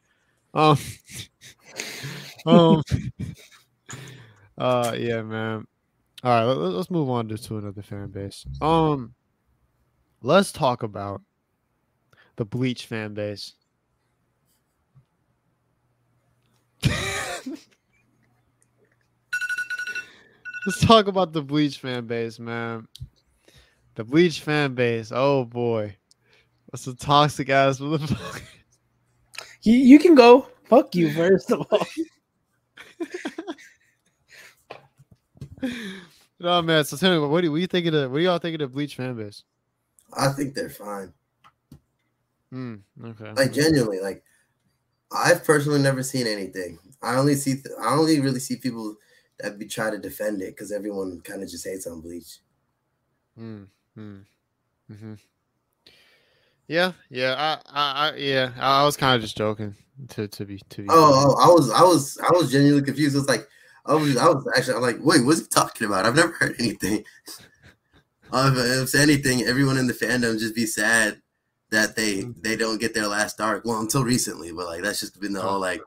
[0.54, 0.78] Um,
[2.46, 2.82] um,
[4.58, 5.66] uh, yeah, man.
[6.24, 8.46] All right, let, let's move on to, to another fan base.
[8.60, 9.14] Um,
[10.22, 11.20] let's talk about
[12.36, 13.54] the Bleach fan base.
[20.66, 22.86] Let's talk about the Bleach fan base, man.
[23.94, 25.12] The Bleach fan base.
[25.14, 25.96] Oh boy,
[26.70, 28.42] that's a toxic ass motherfucker.
[29.62, 30.48] You, you can go.
[30.64, 31.86] Fuck you, first of all.
[36.40, 36.84] no man.
[36.84, 38.08] So tell me, what do you, what do you think of the?
[38.08, 39.44] What do y'all think of the Bleach fan base?
[40.12, 41.12] I think they're fine.
[42.50, 42.76] Hmm.
[43.04, 43.32] okay.
[43.32, 44.22] Like genuinely, like
[45.10, 46.78] I've personally never seen anything.
[47.02, 48.96] I only see I only really see people
[49.40, 52.38] that be try to defend it because everyone kind of just hates on Bleach.
[53.36, 53.64] Hmm.
[53.94, 54.18] Hmm.
[54.90, 55.14] hmm
[56.66, 56.92] Yeah.
[57.10, 57.34] Yeah.
[57.38, 57.70] I.
[57.70, 58.08] I.
[58.10, 58.52] I yeah.
[58.58, 59.74] I, I was kind of just joking.
[60.10, 60.88] To to be to be.
[60.90, 63.14] Oh, oh, I was I was I was genuinely confused.
[63.14, 63.48] It was like
[63.86, 66.06] I was I was actually I'm like, wait, what's he talking about?
[66.06, 67.04] I've never heard anything.
[68.32, 71.22] Uh, if anything, everyone in the fandom just be sad
[71.70, 73.64] that they they don't get their last arc.
[73.64, 75.80] Well, until recently, but like that's just been the whole like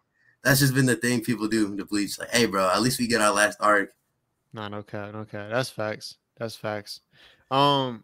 [0.49, 2.17] that's just been the thing people do to Bleach.
[2.17, 3.93] Like, hey, bro, at least we get our last arc.
[4.51, 5.51] No, no cat, no cat.
[5.51, 6.15] That's facts.
[6.37, 7.01] That's facts.
[7.51, 8.03] Um,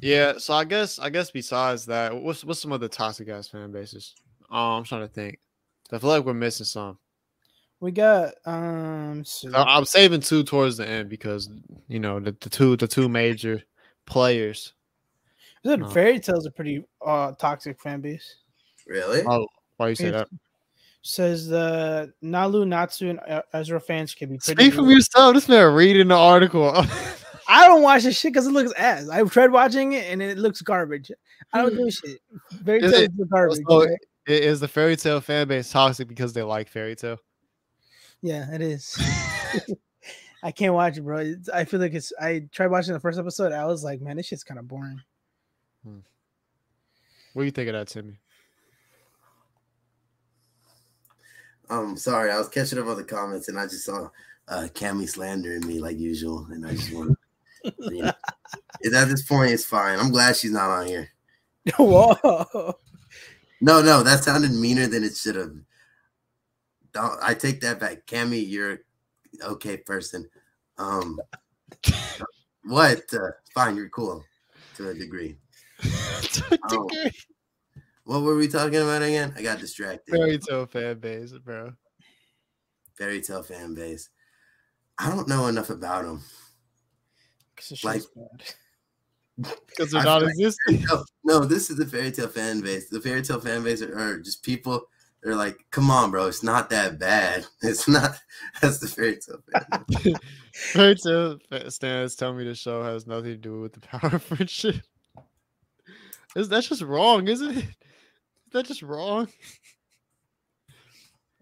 [0.00, 0.38] yeah.
[0.38, 4.14] So I guess, I guess besides that, what's what's some other toxic ass fan bases?
[4.50, 5.40] Um, I'm trying to think.
[5.90, 6.96] I feel like we're missing some.
[7.80, 9.24] We got um.
[9.24, 11.50] so- I- I'm saving two towards the end because
[11.88, 13.62] you know the, the two the two major
[14.06, 14.74] players.
[15.64, 15.80] Good.
[15.80, 15.88] No.
[15.88, 18.36] Fairy Tail's a pretty uh toxic fan base.
[18.86, 19.22] Really?
[19.26, 20.28] Oh, why you say that?
[21.02, 24.62] Says the Nalu, Natsu, and uh, Erza fans can be pretty.
[24.62, 25.34] Speak from yourself.
[25.34, 26.72] This man reading the article.
[27.48, 29.08] I don't watch this shit because it looks ass.
[29.08, 31.10] I've tried watching it and it looks garbage.
[31.52, 32.20] I don't do shit.
[32.64, 33.58] Fairy Is Tale it- is garbage.
[33.68, 33.98] so right?
[34.28, 37.18] is the Fairy Tail fan base toxic because they like Fairy Tail?
[38.22, 38.96] Yeah, it is.
[40.44, 41.18] I can't watch it, bro.
[41.18, 42.12] It's, I feel like it's.
[42.20, 43.52] I tried watching the first episode.
[43.52, 45.00] I was like, man, this shit's kind of boring.
[45.84, 45.98] Hmm.
[47.32, 48.18] What do you think of that, Timmy?
[51.72, 54.10] Um, sorry, I was catching up on the comments and I just saw
[54.48, 57.16] uh Cammy slandering me like usual, and I just want
[57.64, 57.72] to.
[57.78, 58.08] You know,
[58.84, 59.98] at this point, it's fine.
[59.98, 61.08] I'm glad she's not on here.
[61.78, 62.74] Whoa.
[63.62, 65.54] No, no, that sounded meaner than it should have.
[66.92, 68.44] Don't I take that back, Cammy?
[68.46, 68.80] You're
[69.42, 70.28] okay person.
[70.76, 71.18] Um,
[72.64, 73.02] what?
[73.14, 74.22] Uh, fine, you're cool
[74.76, 75.38] to a degree.
[76.70, 76.88] Oh.
[78.04, 79.32] What were we talking about again?
[79.36, 80.14] I got distracted.
[80.14, 81.72] Fairy Tail fan base, bro.
[82.98, 84.08] Fairy Tail fan base.
[84.98, 86.22] I don't know enough about them.
[87.56, 88.02] 'Cause the Like-
[89.66, 90.84] Because they're not existing.
[90.88, 92.88] No, no, this is the Fairy Tail fan base.
[92.88, 94.82] The Fairy Tail fan base are, are just people.
[95.22, 97.46] They're like, come on, bro, it's not that bad.
[97.62, 98.18] It's not.
[98.60, 99.84] That's the Fairy Tail fan.
[99.88, 100.16] base.
[100.72, 101.38] Fairy Tail
[101.70, 104.82] stands tell me the show has nothing to do with the power of friendship.
[106.34, 107.64] Is that just wrong, isn't it?
[108.52, 109.28] That just wrong?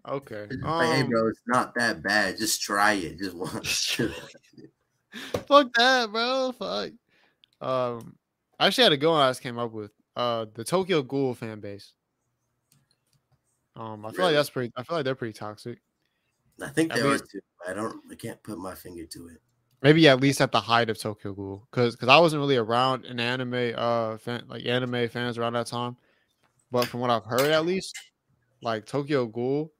[0.07, 0.47] Okay.
[0.61, 2.37] Like, hey, Um, bro, it's not that bad.
[2.37, 3.19] Just try it.
[3.19, 3.99] Just once.
[5.47, 6.53] fuck that, bro.
[6.57, 6.91] Fuck.
[7.61, 8.15] Um,
[8.59, 9.91] I actually had a one I just came up with.
[10.15, 11.93] Uh, the Tokyo Ghoul fan base.
[13.75, 14.31] Um, I feel Really?
[14.33, 14.73] like that's pretty.
[14.75, 15.79] I feel like they're pretty toxic.
[16.61, 17.39] I think I they mean- are too.
[17.67, 18.01] I don't.
[18.11, 19.41] I can't put my finger to it.
[19.83, 23.05] Maybe at least at the height of Tokyo Ghoul, because because I wasn't really around
[23.05, 25.95] an anime uh fan, like anime fans around that time,
[26.71, 27.97] but from what I've heard at least,
[28.61, 29.71] like Tokyo Ghoul,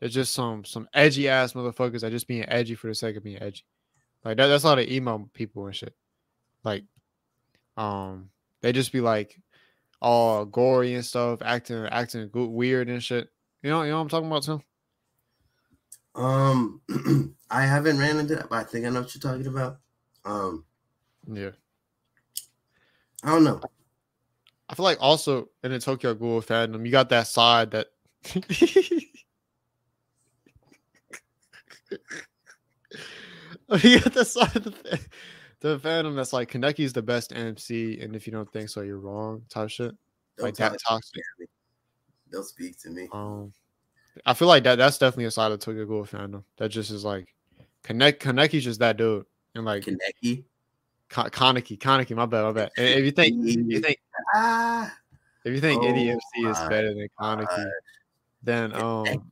[0.00, 3.24] it's just some some edgy ass motherfuckers that just being edgy for the sake of
[3.24, 3.64] being edgy,
[4.24, 5.94] like that, that's a lot of emo people and shit,
[6.64, 6.84] like,
[7.76, 9.40] um, they just be like
[10.00, 13.28] all gory and stuff, acting acting weird and shit.
[13.62, 14.62] You know, you know what I'm talking about too.
[16.14, 16.80] Um,
[17.50, 19.78] I haven't ran into that, but I think I know what you're talking about.
[20.24, 20.64] Um,
[21.26, 21.50] Yeah.
[23.22, 23.60] I don't know.
[24.70, 27.88] I feel like also in the Tokyo Ghoul fandom, you got that side that
[33.82, 35.00] you got that side of the,
[35.58, 39.00] the fandom that's like Kaneki's the best MC, and if you don't think so, you're
[39.00, 39.42] wrong.
[39.48, 39.92] Type shit.
[40.36, 41.20] Don't like that to toxic.
[41.40, 41.46] me.
[42.30, 43.08] They'll speak to me.
[43.12, 43.52] Um,
[44.24, 47.04] I feel like that that's definitely a side of Tokyo Ghoul fandom that just is
[47.04, 47.26] like
[47.82, 50.44] Connect Kaneki's just that dude, and like Kaneki.
[51.10, 52.70] Kaneki, Kaneki, my bad, my bad.
[52.76, 53.98] And if you think if you think
[54.34, 54.96] ah,
[55.44, 57.70] if you think any Oh MC is better than Kaneki,
[58.42, 59.22] then um.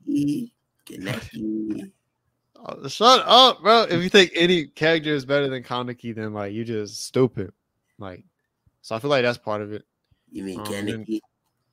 [2.56, 3.82] Oh, shut up, bro.
[3.82, 7.52] If you think any character is better than Kaneki, then like you just stupid.
[7.98, 8.24] Like,
[8.82, 9.84] so I feel like that's part of it.
[10.32, 11.20] You mean Um, Kaneki?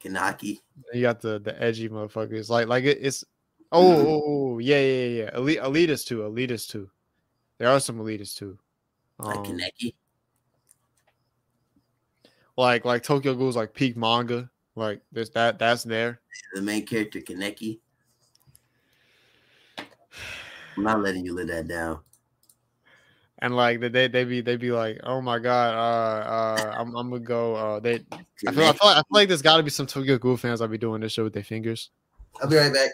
[0.04, 0.60] Kanaki?
[0.94, 2.50] You got the the edgy motherfuckers.
[2.50, 3.26] Like, like it, it's
[3.72, 5.38] oh, oh, oh, yeah, yeah, yeah.
[5.38, 6.20] Elite, elitist too.
[6.20, 6.90] Elitist too.
[7.58, 8.60] There are some elitists too.
[9.20, 9.94] Like Um, Kaneki?
[12.58, 14.50] like like Tokyo Ghoul's like peak manga.
[14.76, 16.22] Like there's that that's there.
[16.54, 17.80] The main character, Kaneki?
[20.78, 22.00] I'm not letting you live that down.
[23.40, 26.96] And like they they they be they be like, oh my god, uh uh I'm
[26.96, 28.06] I'm gonna go uh they
[28.48, 30.38] I feel, I feel, like, I feel like there's got to be some Tokyo Ghoul
[30.38, 31.90] fans that be doing this shit with their fingers.
[32.42, 32.92] I'll be right back.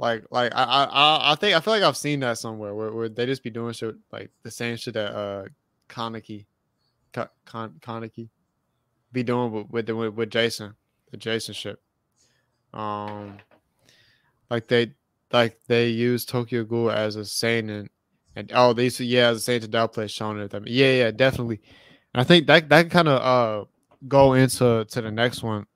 [0.00, 3.08] Like, like I, I, I- think I feel like I've seen that somewhere where, where
[3.10, 5.44] they just be doing shit like the same shit that uh
[5.90, 6.46] Kaneki,
[7.12, 8.30] Ka- Kaneki,
[9.12, 10.74] be doing with with, with with Jason,
[11.10, 11.78] the Jason shit.
[12.72, 13.36] Um,
[14.48, 14.94] like they
[15.32, 17.90] like they use Tokyo Ghoul as a seinen,
[18.34, 20.50] and oh they used to yeah as a seinen to downplay shonen.
[20.50, 21.60] Mean, yeah, yeah, definitely.
[22.14, 23.64] And I think that that kind of uh
[24.08, 25.66] go into to the next one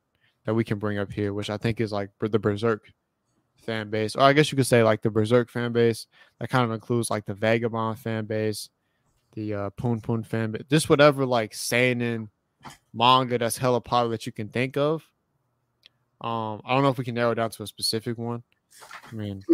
[0.47, 2.91] that we can bring up here, which I think is like the Berserk
[3.65, 6.07] fan base, or I guess you could say like the Berserk fan base.
[6.39, 8.69] That kind of includes like the Vagabond fan base,
[9.33, 12.31] the uh, Punpun fan base, just whatever like seinen
[12.93, 15.03] manga that's hella popular that you can think of.
[16.21, 18.43] Um, I don't know if we can narrow it down to a specific one.
[19.11, 19.45] I mean,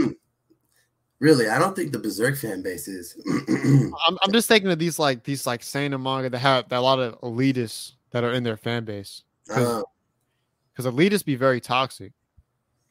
[1.20, 3.14] Really, I don't think the Berserk fan base is.
[4.08, 6.80] I'm, I'm just thinking of these like these like seinen manga that have that a
[6.80, 9.22] lot of elitists that are in their fan base
[9.54, 9.82] Uh,
[10.72, 12.12] because elitists be very toxic.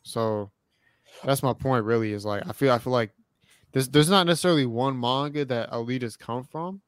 [0.04, 0.52] So
[1.24, 1.86] that's my point.
[1.86, 3.12] Really, is like I feel I feel like
[3.72, 6.82] there's there's not necessarily one manga that elitists come from,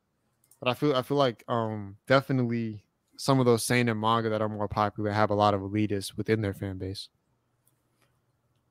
[0.59, 2.83] but I feel I feel like um definitely
[3.17, 6.41] some of those seinen manga that are more popular have a lot of elitists within
[6.41, 7.09] their fan base.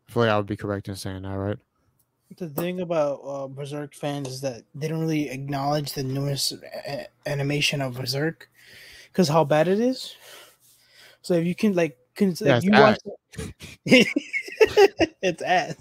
[0.09, 1.59] I feel like I would be correct in saying that, right?
[2.37, 7.07] The thing about uh, Berserk fans is that they don't really acknowledge the newest a-
[7.27, 8.49] animation of Berserk
[9.07, 10.15] because how bad it is.
[11.23, 12.99] So if you can like, Yeah, you watch,
[15.23, 15.77] it's ass.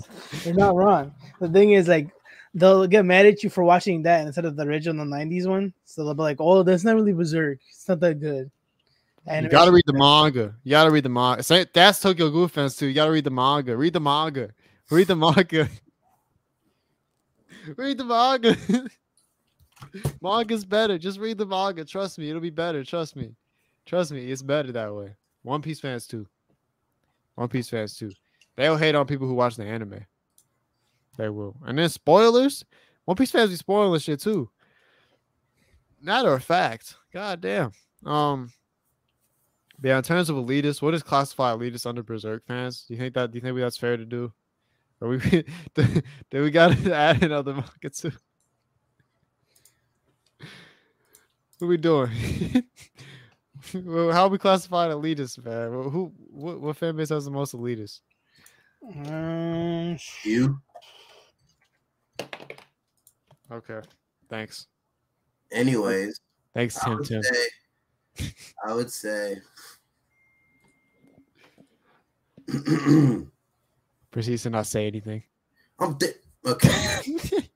[0.45, 1.13] You're not wrong.
[1.39, 2.09] The thing is like,
[2.53, 5.73] they'll get mad at you for watching that instead of the original '90s one.
[5.85, 7.59] So they'll be like, "Oh, that's not really Berserk.
[7.69, 8.51] It's not that good."
[9.43, 10.55] You gotta read the manga.
[10.63, 11.43] You gotta read the manga.
[11.43, 12.87] Say- That's Tokyo Ghoul fans too.
[12.87, 13.75] You gotta read the manga.
[13.77, 14.49] Read the manga.
[14.89, 15.69] Read the manga.
[17.75, 18.57] read the manga.
[20.21, 20.97] Manga's better.
[20.97, 21.85] Just read the manga.
[21.85, 22.83] Trust me, it'll be better.
[22.83, 23.35] Trust me.
[23.85, 25.15] Trust me, it's better that way.
[25.49, 26.27] One Piece fans too.
[27.33, 28.11] One Piece fans too.
[28.55, 30.05] They'll hate on people who watch the anime.
[31.17, 31.55] They will.
[31.65, 32.63] And then spoilers.
[33.05, 34.51] One Piece fans be spoiling shit too.
[35.99, 37.71] Matter of fact, god damn.
[38.05, 38.51] Um,
[39.81, 42.85] yeah, in terms of elitists, what is classified elitist under Berserk fans?
[42.87, 43.31] Do you think that?
[43.31, 44.31] Do you think that's fair to do?
[45.01, 45.17] Or we
[45.73, 48.11] do we got to add another manga too?
[51.57, 52.11] What we doing?
[53.73, 55.71] Well, How we classified elitists, man?
[55.71, 58.01] Well, Who, what, what fan base has the most elitists?
[58.83, 60.59] Um, You.
[63.51, 63.81] Okay,
[64.29, 64.67] thanks,
[65.51, 66.19] Anyways,
[66.53, 66.97] thanks, I Tim.
[66.97, 67.23] would Tim.
[67.23, 67.47] say,
[68.65, 69.41] I would say,
[72.53, 73.31] I'm
[74.11, 75.23] Proceeds to not say anything.
[75.97, 76.13] di-
[76.45, 77.01] okay.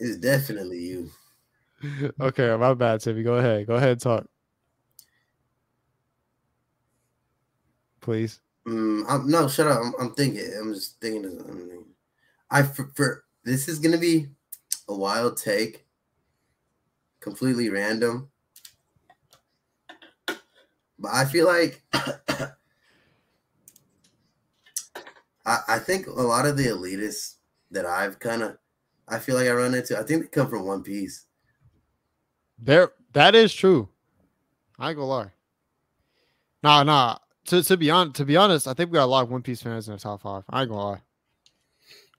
[0.00, 1.10] It's definitely you.
[2.20, 3.22] Okay, my bad, Timmy.
[3.22, 3.66] Go ahead.
[3.66, 4.26] Go ahead and talk.
[8.00, 8.40] Please.
[8.66, 9.80] Mm, I'm, no, shut up.
[9.82, 10.50] I'm, I'm thinking.
[10.58, 11.38] I'm just thinking.
[11.38, 11.84] Something.
[12.50, 14.28] I for, for this is gonna be
[14.88, 15.86] a wild take,
[17.20, 18.30] completely random.
[20.98, 22.54] But I feel like I,
[25.46, 27.36] I think a lot of the elitists
[27.70, 28.58] that I've kind of
[29.06, 31.24] I feel like I run into, I think they come from One Piece.
[32.58, 33.88] There, that is true.
[34.78, 35.30] I ain't gonna lie.
[36.62, 37.18] Nah, nah.
[37.46, 39.42] To to be on to be honest, I think we got a lot of One
[39.42, 40.44] Piece fans in the top five.
[40.50, 41.02] I ain't gonna lie.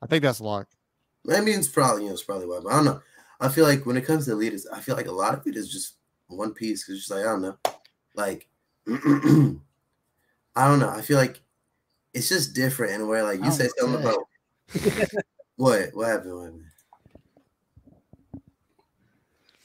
[0.02, 0.68] I think that's a lot.
[1.32, 3.02] I mean, it's probably you know, it's probably why, but I don't know.
[3.40, 5.56] I feel like when it comes to leaders, I feel like a lot of it
[5.56, 5.96] is just
[6.28, 6.84] One Piece.
[6.84, 7.58] Cause it's just like I don't know,
[8.16, 8.48] like
[8.88, 10.90] I don't know.
[10.90, 11.42] I feel like
[12.14, 13.22] it's just different in a way.
[13.22, 14.26] Like you say something about
[15.58, 15.90] what?
[15.94, 16.36] What happened?
[16.36, 16.64] What happened?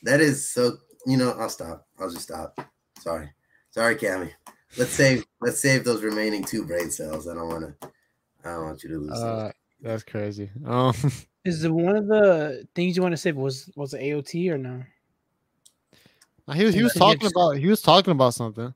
[0.05, 0.77] That is so.
[1.07, 1.87] You know, I'll stop.
[1.99, 2.59] I'll just stop.
[3.01, 3.29] Sorry,
[3.73, 4.31] sorry, Cammy.
[4.79, 5.25] Let's save.
[5.41, 7.29] Let's save those remaining two brain cells.
[7.29, 7.89] I don't want to.
[8.45, 9.11] I don't want you to lose.
[9.11, 9.23] those.
[9.23, 10.51] Uh, that's crazy.
[10.65, 10.95] Um,
[11.45, 14.59] is it one of the things you want to say was was it AOT or
[14.59, 14.83] no?
[16.55, 18.73] he was he was talking about he was talking about something.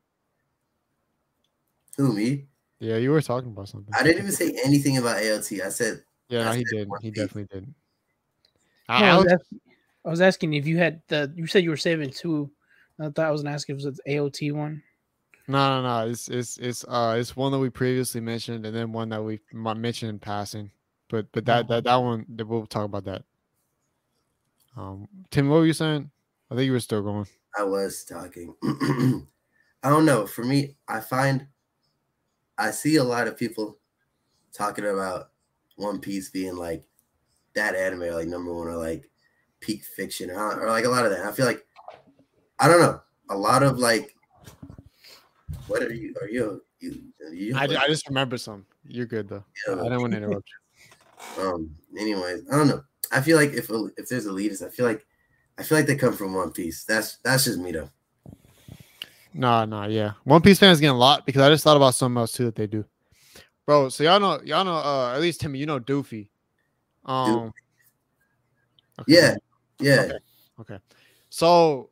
[1.96, 2.46] Who me?
[2.78, 3.92] Yeah, you were talking about something.
[3.94, 5.64] I didn't even say anything about AOT.
[5.64, 6.88] I said Yeah, no, I he said did.
[6.88, 7.66] One He definitely did.
[7.66, 9.60] No, I, I, I was was- asking,
[10.09, 11.31] I was asking if you had the.
[11.37, 12.51] You said you were saving two.
[12.99, 14.83] I thought I was gonna ask if it was the AOT one.
[15.47, 16.11] no, no, no.
[16.11, 19.38] It's it's it's uh it's one that we previously mentioned, and then one that we
[19.53, 20.71] mentioned in passing.
[21.11, 23.23] But but that that that one that we'll talk about that.
[24.79, 26.11] Um, Tim, what were you saying?
[26.51, 27.27] I think you were still going.
[27.59, 28.55] I was talking.
[28.62, 30.27] I don't know.
[30.27, 31.47] For me, I find
[32.57, 33.79] I see a lot of people
[34.55, 35.33] talking about
[35.77, 36.85] One Piece being like
[37.55, 39.11] that anime, or like number one, or like
[39.61, 41.25] peak fiction, or, or like a lot of that.
[41.25, 41.64] I feel like
[42.59, 43.01] I don't know.
[43.31, 44.14] A lot of like,
[45.66, 46.14] what are you?
[46.21, 46.62] Are you?
[46.81, 47.03] You?
[47.27, 48.66] Are you I, I just remember some.
[48.87, 49.44] You're good though.
[49.68, 50.55] I didn't want to interrupt you.
[51.37, 51.75] Um.
[51.99, 52.81] Anyways, I don't know.
[53.11, 55.05] I feel like if if there's elitists, I feel like
[55.59, 56.85] I feel like they come from One Piece.
[56.85, 57.90] That's that's just me though.
[59.35, 60.12] Nah, nah, yeah.
[60.25, 62.55] One Piece fans getting a lot because I just thought about something else too that
[62.55, 62.85] they do.
[63.66, 66.29] Bro, so y'all know y'all know uh at least Timmy, you know Doofy.
[67.05, 67.53] Um
[69.01, 69.12] okay.
[69.14, 69.35] Yeah.
[69.80, 70.00] Yeah.
[70.00, 70.18] Okay.
[70.60, 70.78] Okay.
[71.30, 71.90] So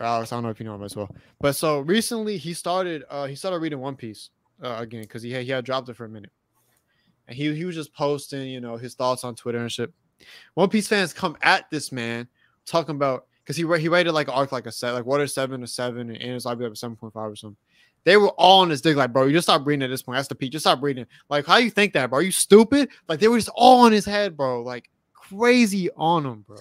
[0.00, 1.14] Alex, I don't know if you know him as well.
[1.40, 4.30] But so recently he started uh he started reading One Piece
[4.62, 6.32] uh, again because he had, he had dropped it for a minute.
[7.28, 9.92] And he he was just posting, you know, his thoughts on Twitter and shit.
[10.54, 12.28] One Piece fans come at this man
[12.66, 15.26] talking about because he he rated like an arc like a set, like what are
[15.26, 17.56] seven or seven, and it's like a seven point five or something.
[18.04, 20.16] They were all on his dick, like, bro, you just stop reading at this point.
[20.16, 20.52] That's the peak.
[20.52, 21.04] Just stop reading.
[21.28, 22.20] Like, how you think that, bro?
[22.20, 22.88] Are you stupid?
[23.08, 24.62] Like, they were just all on his head, bro.
[24.62, 26.56] Like, crazy on him, bro.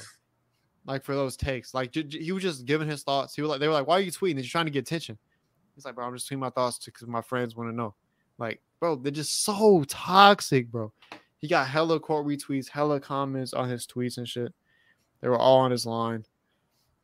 [0.89, 3.35] Like for those takes, like j- j- he was just giving his thoughts.
[3.35, 4.35] He was like, they were like, "Why are you tweeting?
[4.35, 5.19] You're trying to get attention."
[5.75, 7.93] He's like, "Bro, I'm just tweeting my thoughts because my friends want to know."
[8.39, 10.91] Like, bro, they're just so toxic, bro.
[11.37, 14.51] He got hella quote retweets, hella comments on his tweets and shit.
[15.21, 16.25] They were all on his line,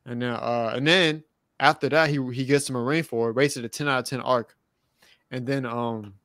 [0.08, 1.24] and then, uh, and then
[1.60, 4.56] after that, he he gets to Marineford rates it a 10 out of 10 arc,
[5.30, 6.16] and then um,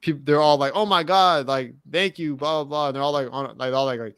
[0.00, 3.02] people they're all like, "Oh my god, like thank you, blah blah blah." And they're
[3.02, 4.16] all like on like all like like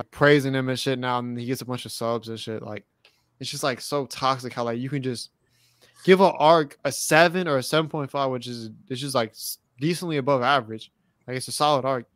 [0.00, 2.62] like praising him and shit now, and he gets a bunch of subs and shit.
[2.62, 2.84] Like,
[3.38, 5.30] it's just like so toxic how like you can just
[6.04, 9.34] give an arc a seven or a seven point five, which is it's just like
[9.78, 10.90] decently above average.
[11.26, 12.06] Like it's a solid arc,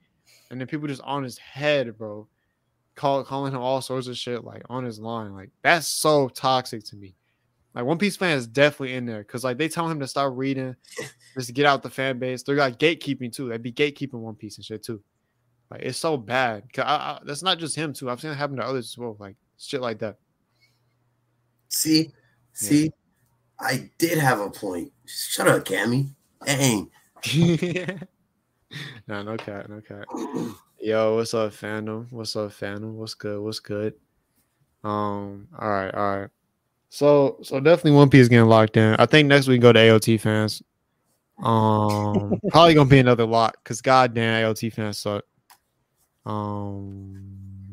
[0.50, 2.26] and then people just on his head, bro,
[2.94, 5.34] call calling him all sorts of shit like on his line.
[5.34, 7.14] Like that's so toxic to me.
[7.74, 10.32] Like One Piece fan is definitely in there because like they tell him to start
[10.36, 10.74] reading,
[11.34, 12.42] just to get out the fan base.
[12.42, 13.50] They're like gatekeeping too.
[13.50, 15.02] They'd be gatekeeping One Piece and shit too.
[15.74, 16.62] Like it's so bad.
[16.78, 18.08] I, I, that's not just him too.
[18.08, 19.16] I've seen it happen to others as well.
[19.18, 20.18] Like shit like that.
[21.68, 22.12] See,
[22.52, 22.92] see,
[23.58, 24.92] I did have a point.
[25.04, 26.10] Shut up, Cammy.
[26.46, 26.88] Dang.
[29.08, 30.04] no, no cat, no cat.
[30.78, 32.06] Yo, what's up, fandom?
[32.12, 32.92] What's up, fandom?
[32.92, 33.40] What's good?
[33.40, 33.94] What's good?
[34.84, 36.30] Um, all right, all right.
[36.88, 38.94] So, so definitely One Piece getting locked in.
[39.00, 40.62] I think next we can go to AOT fans.
[41.42, 45.24] Um, probably gonna be another lock because goddamn AOT fans suck.
[46.26, 47.20] Um,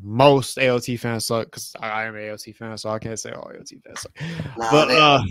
[0.03, 3.51] most AOT fans suck because I am an AOT fan, so I can't say all
[3.51, 4.11] AOT fans suck.
[4.57, 5.21] Nah, But they- uh,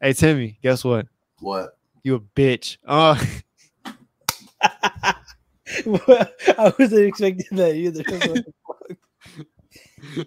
[0.00, 1.06] hey Timmy, guess what?
[1.40, 1.76] what?
[2.04, 2.78] You a bitch.
[2.86, 3.22] Uh,
[5.86, 8.02] I wasn't expecting that either.
[8.02, 10.26] What the fuck?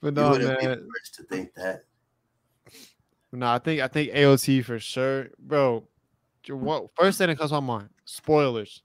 [0.00, 0.70] but You no, wouldn't man.
[0.70, 1.84] the first to think that.
[3.32, 5.86] No, I think I think AOT for sure, bro.
[6.48, 7.90] What first thing that comes to my mind?
[8.04, 8.82] Spoilers.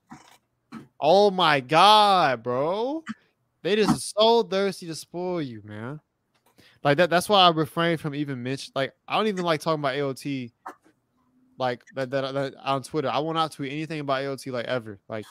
[1.08, 3.04] Oh my god, bro!
[3.62, 6.00] They just so thirsty to spoil you, man.
[6.84, 7.12] Like that.
[7.12, 8.72] That's why I refrain from even mention.
[8.76, 10.52] Like I don't even like talking about AOT.
[11.60, 15.00] Like that, that, that on Twitter, I will not tweet anything about AOT like ever.
[15.08, 15.26] Like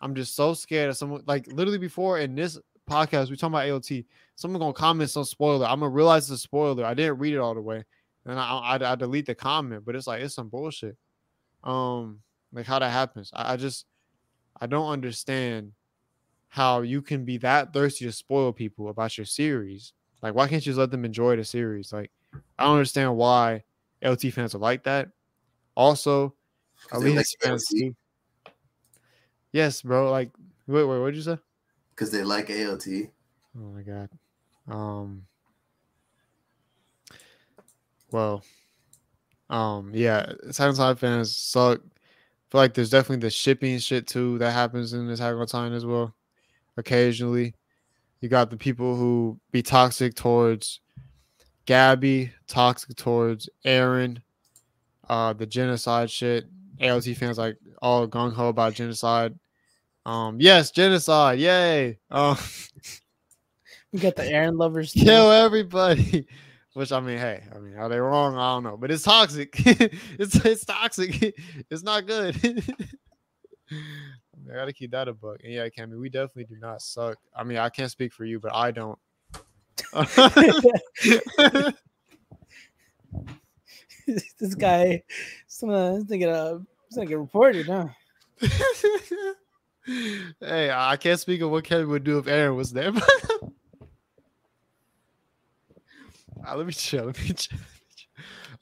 [0.00, 1.24] I'm just so scared of someone.
[1.26, 2.58] Like literally before in this
[2.88, 4.04] podcast, we talking about AOT.
[4.36, 5.66] Someone gonna comment some spoiler.
[5.66, 6.84] I'm gonna realize it's a spoiler.
[6.84, 7.84] I didn't read it all the way
[8.26, 10.96] and I, I I delete the comment, but it's like it's some bullshit.
[11.64, 12.20] Um,
[12.52, 13.30] like how that happens.
[13.34, 13.86] I, I just
[14.60, 15.72] I don't understand
[16.48, 19.92] how you can be that thirsty to spoil people about your series.
[20.22, 21.92] Like, why can't you just let them enjoy the series?
[21.92, 22.10] Like,
[22.58, 23.64] I don't understand why
[24.02, 25.08] LT fans are like that.
[25.76, 26.34] Also,
[26.92, 27.72] Elite like fans.
[29.52, 30.10] Yes, bro.
[30.10, 30.30] Like,
[30.66, 31.38] wait, wait, what'd you say?
[31.90, 33.10] Because they like AOT.
[33.56, 34.08] Oh my god.
[34.68, 35.26] Um
[38.10, 38.42] well
[39.48, 41.80] um yeah, Attack on fans suck.
[42.50, 45.86] Feel like there's definitely the shipping shit too that happens in Attack on Titan as
[45.86, 46.14] well.
[46.76, 47.54] Occasionally.
[48.20, 50.80] You got the people who be toxic towards
[51.66, 54.18] Gabi, toxic towards Eren,
[55.08, 56.46] uh the genocide shit.
[56.80, 59.38] AOT fans like all gung ho about genocide.
[60.04, 61.98] Um yes, genocide, yay.
[62.10, 62.36] Um
[63.92, 64.92] We got the Eren lovers.
[64.92, 65.00] too.
[65.04, 66.26] kill everybody.
[66.80, 68.36] Which I mean, hey, I mean, are they wrong?
[68.36, 69.52] I don't know, but it's toxic.
[69.66, 71.38] it's it's toxic.
[71.70, 72.34] It's not good.
[73.70, 75.42] I gotta keep that a book.
[75.44, 77.18] And yeah, Cammy, we definitely do not suck.
[77.36, 78.98] I mean, I can't speak for you, but I don't.
[84.38, 85.02] this guy,
[85.48, 86.60] some uh, this nigga, uh,
[86.90, 87.88] this nigga reported, huh?
[90.40, 92.90] hey, I can't speak of what Kevin would do if Eren was there.
[96.44, 97.06] Ah, let me chill.
[97.06, 97.58] Let me chill.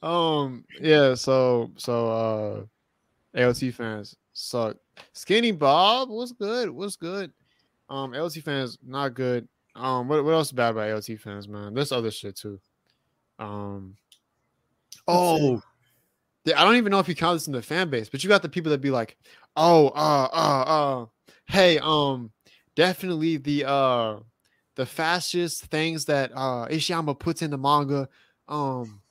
[0.01, 1.15] Um, yeah.
[1.15, 2.67] So, so,
[3.35, 4.77] uh, LT fans suck.
[5.13, 6.69] Skinny Bob, what's good?
[6.69, 7.31] What's good?
[7.89, 9.47] Um, LT fans not good.
[9.75, 11.73] Um, what what else is bad about LT fans, man?
[11.73, 12.59] There's other shit too.
[13.37, 13.95] Um,
[15.07, 15.61] oh,
[16.47, 18.41] I don't even know if you count this in the fan base, but you got
[18.41, 19.17] the people that be like,
[19.55, 21.05] oh, uh, uh, uh,
[21.47, 22.31] hey, um,
[22.75, 24.17] definitely the uh
[24.79, 28.07] the fascist things that uh Isayama puts in the manga.
[28.47, 29.01] Um,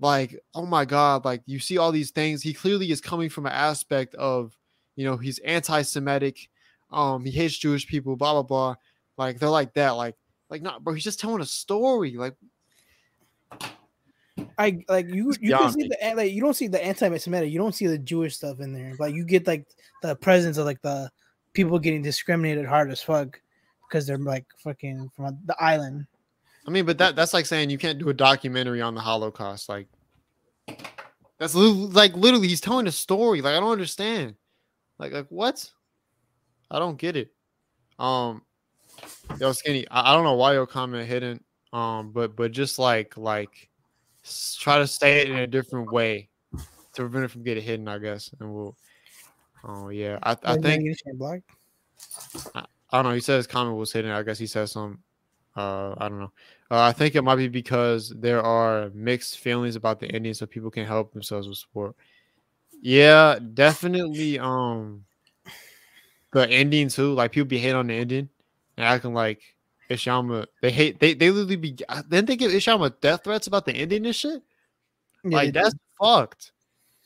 [0.00, 2.42] like, oh my god, like you see all these things.
[2.42, 4.56] He clearly is coming from an aspect of,
[4.96, 6.48] you know, he's anti-Semitic.
[6.90, 8.76] Um, he hates Jewish people, blah blah blah.
[9.18, 10.16] Like they're like that, like,
[10.48, 10.94] like not, bro.
[10.94, 12.16] He's just telling a story.
[12.16, 12.36] Like,
[14.56, 15.32] I like you.
[15.32, 17.52] You can beyond see the like you don't see the anti-Semitic.
[17.52, 18.94] You don't see the Jewish stuff in there.
[18.98, 19.66] Like you get like
[20.00, 21.10] the presence of like the
[21.52, 23.38] people getting discriminated hard as fuck
[23.94, 26.04] because they're like fucking from the island.
[26.66, 29.68] I mean, but that that's like saying you can't do a documentary on the Holocaust.
[29.68, 29.86] Like,
[31.38, 33.40] that's li- like literally he's telling a story.
[33.40, 34.34] Like, I don't understand.
[34.98, 35.70] Like, like what?
[36.72, 37.30] I don't get it.
[38.00, 38.42] Um,
[39.38, 39.86] yo, skinny.
[39.88, 41.44] I, I don't know why your comment hidden.
[41.72, 43.70] Um, but but just like like
[44.58, 47.86] try to say it in a different way to prevent it from getting hidden.
[47.86, 48.76] I guess, and we'll.
[49.62, 50.84] Oh yeah, I I think
[51.14, 51.44] blocked.
[52.94, 53.14] I don't know.
[53.16, 54.12] He said his comment was hidden.
[54.12, 55.00] I guess he said some.
[55.56, 56.32] Uh, I don't know.
[56.70, 60.46] Uh, I think it might be because there are mixed feelings about the Indians, so
[60.46, 61.96] people can help themselves with sport.
[62.80, 64.38] Yeah, definitely.
[64.38, 65.06] Um,
[66.32, 67.14] the ending too.
[67.14, 68.28] Like people be hating on the ending
[68.76, 69.42] and acting like
[69.90, 70.46] Ishama.
[70.62, 71.00] They hate.
[71.00, 71.76] They they literally be.
[72.08, 74.40] Then they give Ishama death threats about the Indian and shit.
[75.24, 76.52] Yeah, like that's fucked.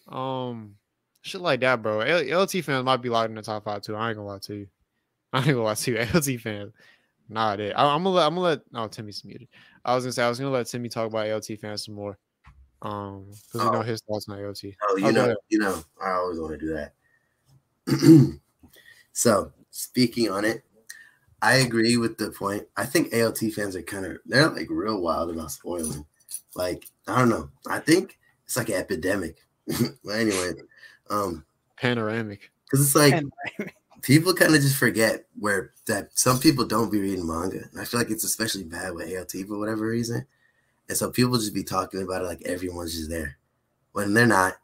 [0.07, 0.75] Um,
[1.23, 2.01] shit like that, bro.
[2.01, 3.97] LT fans might be locked in the top five too.
[3.97, 4.69] I ain't gonna lie to you.
[5.33, 6.73] I ain't gonna lie to you, AOT fans.
[7.29, 7.73] Nah, it.
[7.77, 9.49] I, am gonna let I'm gonna let oh Timmy's muted.
[9.85, 12.19] I was gonna say I was gonna let Timmy talk about AOT fans some more.
[12.81, 13.83] Um, because you know Oh.
[13.83, 14.75] his thoughts on AOT.
[14.89, 16.93] Oh, you Oh, know, you know, I always want to do that.
[19.13, 20.63] so, speaking on it,
[21.43, 22.67] I agree with the point.
[22.77, 26.05] I think AOT fans are kind of they're like real wild about spoiling.
[26.55, 27.51] Like, I don't know.
[27.69, 29.37] I think it's like an epidemic.
[30.05, 30.53] but anyway,
[31.11, 31.45] um,
[31.77, 32.51] Panoramic.
[32.71, 33.33] because it's like And-
[34.03, 37.65] people kind of just forget where that some people don't be reading manga.
[37.71, 40.27] And I feel like it's especially bad with AOT for whatever reason.
[40.89, 43.39] And so people just be talking about it like everyone's just there
[43.93, 44.55] when they're not.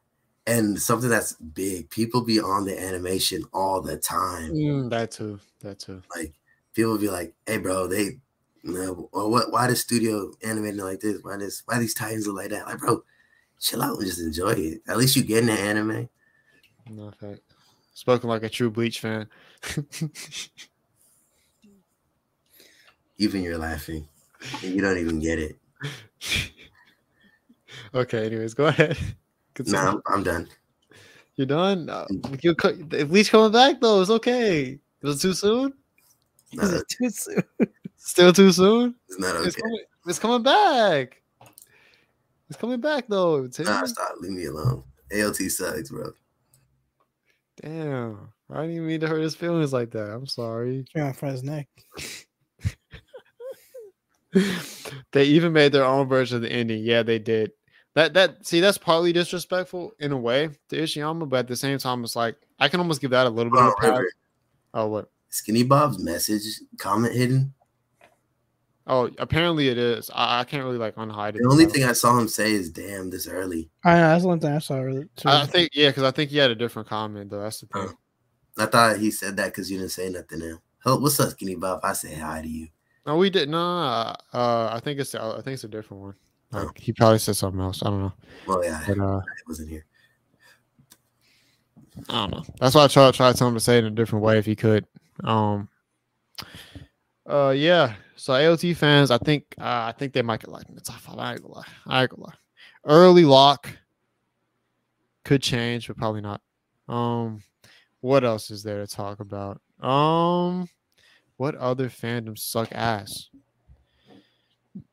[0.46, 4.52] And something that's big, people be on the animation all the time.
[4.52, 5.40] Mm, that too.
[5.60, 6.02] That too.
[6.14, 6.34] Like
[6.74, 8.18] people be like, "Hey, bro, they,
[8.62, 9.50] you know, or what?
[9.50, 11.18] Why the studio animating like this?
[11.22, 11.62] Why this?
[11.64, 12.66] Why these titans look like that?
[12.66, 13.02] Like, bro,
[13.58, 14.82] chill out and just enjoy it.
[14.86, 16.10] At least you get in the anime.
[16.90, 17.40] No fact.
[17.94, 19.28] Spoken like a true Bleach fan.
[23.18, 24.08] Even you're laughing,
[24.62, 25.56] and you don't even get it.
[27.94, 28.26] okay.
[28.26, 28.98] Anyways, go ahead.
[29.54, 29.78] Continue.
[29.80, 30.48] Nah, I'm, I'm done.
[31.36, 31.88] You're done.
[31.88, 32.06] Uh,
[32.42, 34.80] you co- if Bleach coming back though, it's okay.
[35.02, 35.72] Was it too soon?
[36.52, 37.42] Is Nah, it too soon?
[37.96, 38.96] Still too soon?
[39.08, 39.62] it's not It's okay.
[39.62, 39.84] coming.
[40.06, 41.22] It's coming back.
[42.50, 43.42] It's coming back though.
[43.60, 44.12] Nah, stop.
[44.20, 44.82] Leave me alone.
[45.12, 46.12] AOT sucks, bro.
[47.64, 48.28] Damn.
[48.50, 50.10] I didn't even mean to hurt his feelings like that.
[50.10, 50.84] I'm sorry.
[50.88, 51.66] Straight on front his neck.
[55.12, 56.82] they even made their own version of the ending.
[56.82, 57.52] Yeah, they did.
[57.94, 61.78] That that see that's partly disrespectful in a way to Isayama, but at the same
[61.78, 63.90] time, it's like I can almost give that a little bit Oh, of a pass.
[63.90, 64.10] River.
[64.74, 65.10] Oh what?
[65.30, 66.42] Skinny Bob's message
[66.78, 67.54] comment hidden.
[68.86, 70.10] Oh, apparently it is.
[70.14, 71.42] I, I can't really like unhide it.
[71.42, 73.70] The only thing I saw him say is "damn" this early.
[73.82, 74.76] I know that's the one thing I saw.
[74.76, 75.06] Really.
[75.24, 77.40] I I think yeah, because I think he had a different comment though.
[77.40, 77.88] That's the thing.
[77.88, 77.94] Oh.
[78.58, 80.38] I thought he said that because you didn't say nothing.
[80.40, 81.80] Now, Hello, what's up, Skinny Bob?
[81.82, 82.68] I say hi to you.
[83.06, 84.22] No, we did not.
[84.32, 86.14] Uh, I think it's I think it's a different one.
[86.52, 86.70] Like Oh.
[86.76, 87.82] he probably said something else.
[87.82, 88.12] I don't know.
[88.46, 89.86] Well, yeah, But uh, I wasn't here.
[92.10, 92.44] I don't know.
[92.60, 94.54] That's why I tried try to to say it in a different way if he
[94.54, 94.86] could.
[95.22, 95.68] Um.
[97.28, 97.94] Uh yeah.
[98.16, 101.00] So AOT fans, I think uh, I think they might get like in the top
[101.00, 101.18] five.
[101.18, 101.64] I ain't gonna lie.
[101.86, 102.34] I ain't gonna lie.
[102.84, 103.68] Early lock
[105.24, 106.40] could change, but probably not.
[106.88, 107.42] Um,
[108.00, 109.60] what else is there to talk about?
[109.80, 110.68] Um,
[111.38, 113.30] what other fandoms suck ass?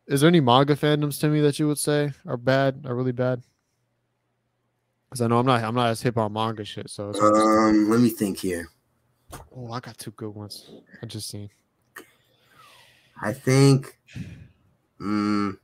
[0.08, 3.12] Is there any manga fandoms to me that you would say are bad, are really
[3.12, 3.42] bad?
[5.10, 6.90] Because I know I'm not I'm not as hip on manga shit.
[6.90, 8.70] So it's Um, let me think here.
[9.56, 10.70] oh, I got two good ones.
[11.02, 11.50] I just seen.
[13.22, 13.98] I think.
[15.00, 15.58] Mm,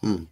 [0.00, 0.24] hmm.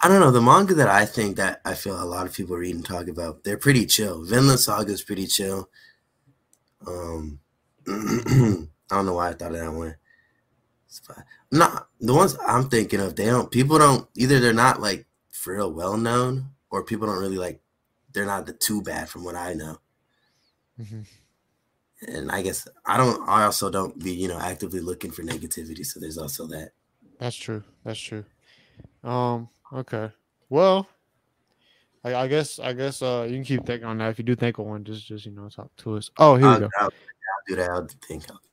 [0.00, 0.30] I don't know.
[0.30, 3.08] The manga that I think that I feel a lot of people read and talk
[3.08, 4.24] about, they're pretty chill.
[4.24, 5.70] Vinland Saga is pretty chill.
[6.86, 7.40] Um,
[7.88, 9.96] I don't know why I thought of that one.
[11.52, 13.50] Nah, the ones I'm thinking of, they don't.
[13.50, 14.38] People don't either.
[14.40, 17.60] They're not like for real well known, or people don't really like.
[18.12, 19.78] They're not the too bad from what I know
[20.78, 21.19] Mhm.
[22.08, 23.28] And I guess I don't.
[23.28, 25.84] I also don't be you know actively looking for negativity.
[25.84, 26.70] So there's also that.
[27.18, 27.62] That's true.
[27.84, 28.24] That's true.
[29.04, 29.48] Um.
[29.72, 30.10] Okay.
[30.48, 30.88] Well,
[32.04, 34.10] I, I guess I guess uh you can keep thinking on that.
[34.10, 36.10] If you do think of one, just just you know talk to us.
[36.16, 36.68] Oh, here we I'll, go.
[36.78, 36.90] I'll, I'll
[37.46, 37.70] do that.
[37.70, 38.24] I'll think.
[38.24, 38.50] Of it.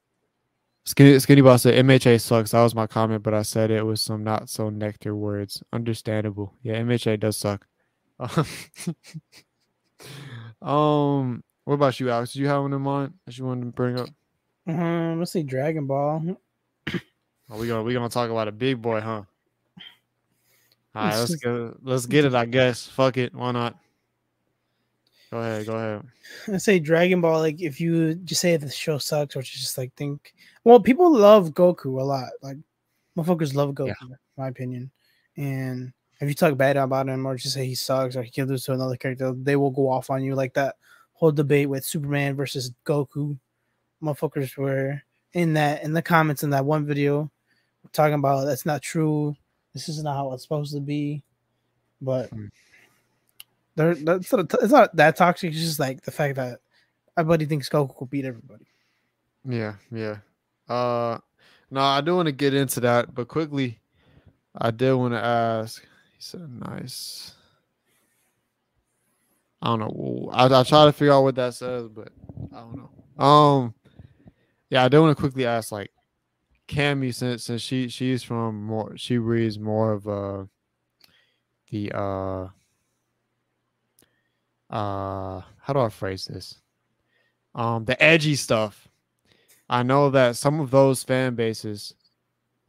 [0.88, 2.52] Skinny Skinny Bob said MHA sucks.
[2.52, 5.62] That was my comment, but I said it with some not so nectar words.
[5.74, 6.54] Understandable.
[6.64, 7.68] Yeah, MHA does suck.
[10.62, 11.44] um.
[11.68, 12.32] What about you, Alex?
[12.32, 14.08] Did you have one in mind that you wanted to bring up?
[14.68, 16.38] Um, let's see, Dragon Ball.
[16.88, 19.24] Are we gonna we gonna talk about a big boy, huh?
[20.96, 21.76] All right, let's go.
[21.84, 22.34] Let's get it.
[22.34, 22.88] I guess.
[22.88, 23.36] Fuck it.
[23.36, 23.78] Why not?
[25.30, 25.66] Go ahead.
[25.66, 26.08] Go ahead.
[26.54, 27.40] I say Dragon Ball.
[27.40, 31.50] Like, if you just say the show sucks, or just like think, well, people love
[31.50, 32.30] Goku a lot.
[32.42, 32.56] Like,
[33.18, 33.94] motherfuckers love Goku, Yeah.
[34.04, 34.90] in my opinion.
[35.36, 35.92] And
[36.22, 38.64] if you talk bad about him, or just say he sucks, or he can lose
[38.64, 40.78] to another character, they will go off on you like that
[41.18, 43.38] whole debate with Superman versus Goku.
[44.04, 45.02] Motherfuckers were
[45.34, 47.30] in that in the comments in that one video
[47.92, 49.36] talking about that's not true.
[49.74, 51.24] This is not how it's supposed to be.
[52.02, 52.46] But Hmm.
[53.76, 55.52] they're that's not, it's not that toxic.
[55.52, 56.60] It's just like the fact that
[57.18, 58.66] everybody thinks Goku will beat everybody.
[59.44, 59.76] Yeah.
[59.92, 60.18] Yeah.
[60.70, 61.18] Uh,
[61.72, 63.80] no, I do want to get into that, but quickly,
[64.56, 65.82] I did want to ask.
[65.82, 67.34] He said, "Nice."
[69.62, 70.30] I don't know.
[70.32, 72.10] I I try to figure out what that says, but
[72.54, 73.24] I don't know.
[73.24, 73.74] Um,
[74.70, 75.92] yeah, I do want to quickly ask, like,
[76.68, 80.44] Cammy, since since she she's from more, she reads more of uh
[81.72, 82.48] the uh
[84.70, 86.60] uh how do I phrase this?
[87.56, 88.88] Um the edgy stuff.
[89.70, 91.94] I know that some of those fan bases,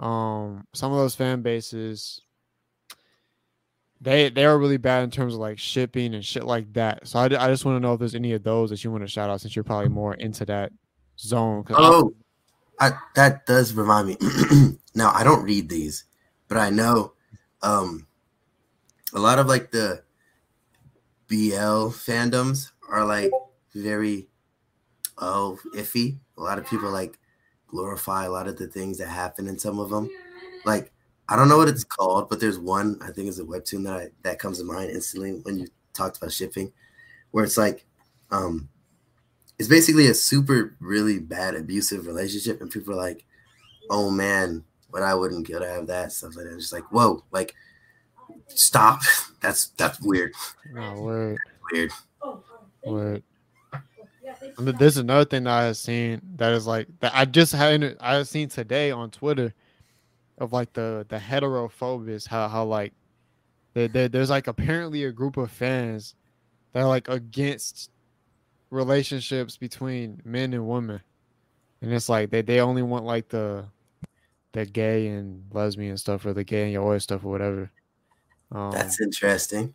[0.00, 2.22] um, some of those fan bases
[4.00, 7.06] they they are really bad in terms of like shipping and shit like that.
[7.06, 9.04] So I, I just want to know if there's any of those that you want
[9.04, 10.72] to shout out since you're probably more into that
[11.18, 11.64] zone.
[11.70, 12.12] Oh,
[12.80, 14.16] I, that does remind me.
[14.94, 16.04] now I don't read these,
[16.46, 17.14] but I know
[17.62, 18.06] um,
[19.12, 20.02] a lot of like the
[21.28, 23.32] BL fandoms are like
[23.74, 24.28] very
[25.18, 26.18] oh iffy.
[26.36, 27.18] A lot of people like
[27.66, 30.08] glorify a lot of the things that happen in some of them.
[30.64, 30.92] Like
[31.28, 33.92] I don't know what it's called, but there's one I think is a webtoon that
[33.94, 36.72] I, that comes to mind instantly when you talked about shipping,
[37.32, 37.84] where it's like,
[38.30, 38.68] um,
[39.58, 43.26] it's basically a super really bad abusive relationship, and people are like,
[43.90, 46.90] "Oh man, but I wouldn't kill to have that stuff like that." It's just like,
[46.92, 47.54] whoa, like,
[48.46, 49.02] stop.
[49.40, 50.32] That's that's weird.
[50.72, 51.38] No, word.
[51.70, 51.92] Weird.
[52.84, 53.22] Word.
[54.58, 57.52] I mean, there's another thing that I have seen that is like that I just
[57.52, 59.54] had I have seen today on Twitter
[60.38, 62.92] of like the the heterophobics how how like
[63.74, 66.14] there, there, there's like apparently a group of fans
[66.72, 67.90] that are like against
[68.70, 71.00] relationships between men and women.
[71.80, 73.66] And it's like they, they only want like the
[74.52, 77.70] the gay and lesbian stuff or the gay and yaoi stuff or whatever.
[78.50, 79.74] Um, that's interesting.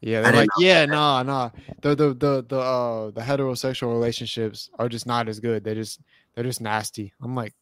[0.00, 1.50] yeah they're like yeah nah nah.
[1.82, 5.62] The the the the uh the heterosexual relationships are just not as good.
[5.62, 6.00] They just
[6.34, 7.12] they're just nasty.
[7.22, 7.54] I'm like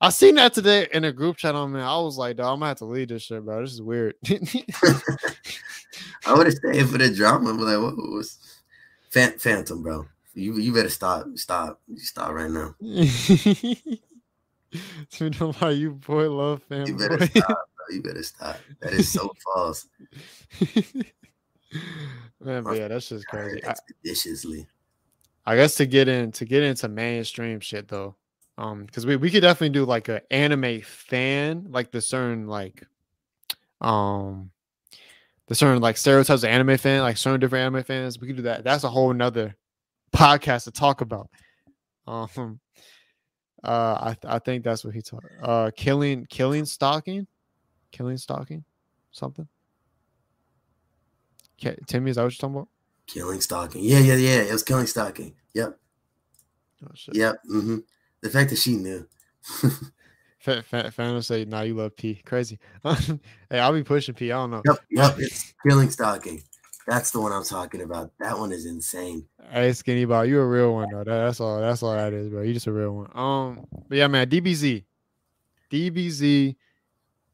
[0.00, 1.80] I seen that today in a group chat on me.
[1.80, 3.62] I was like, dog, I'm gonna have to leave this shit, bro.
[3.62, 4.14] This is weird.
[6.26, 8.38] I would have stayed for the drama, but like, what was
[9.10, 10.06] Phantom, bro?
[10.34, 12.74] You you better stop, stop, you stop right now.
[12.80, 13.00] you
[15.40, 16.90] know why you boy love family.
[16.90, 17.86] You better stop, bro.
[17.90, 18.58] You better stop.
[18.80, 19.86] That is so false.
[22.40, 23.64] Man, but yeah, that's just crazy.
[23.64, 24.66] Expeditiously.
[25.46, 28.14] I, I guess to get in to get into mainstream shit though
[28.58, 32.86] um because we, we could definitely do like an anime fan like the certain like
[33.80, 34.50] um
[35.48, 38.42] the certain like stereotypes of anime fan like certain different anime fans we could do
[38.42, 38.64] that.
[38.64, 39.54] That's a whole nother
[40.14, 41.28] podcast to talk about.
[42.06, 42.60] Um
[43.64, 47.26] uh i i think that's what he taught uh killing killing stalking?
[47.90, 48.64] Killing stalking?
[49.10, 49.48] Something?
[51.60, 52.68] Okay timmy is that what you're talking about?
[53.06, 53.82] Killing stalking.
[53.84, 54.42] Yeah yeah yeah.
[54.42, 55.34] It was killing stalking.
[55.54, 55.78] Yep.
[56.84, 57.36] Oh, yep.
[57.50, 57.78] Mm-hmm
[58.22, 59.06] the fact that she knew.
[60.40, 62.22] Fan say, "Nah, you love P.
[62.24, 64.30] Crazy." hey, I'll be pushing P.
[64.30, 64.62] I don't know.
[64.64, 65.14] Yep, yep.
[65.18, 66.42] It's killing stalking.
[66.86, 68.12] That's the one I'm talking about.
[68.20, 69.26] That one is insane.
[69.50, 71.02] Hey, skinny ball, you a real one though.
[71.02, 71.60] That, that's all.
[71.60, 72.42] That's all that is, bro.
[72.42, 73.10] You just a real one.
[73.14, 74.84] Um, but yeah, man, DBZ,
[75.70, 76.54] DBZ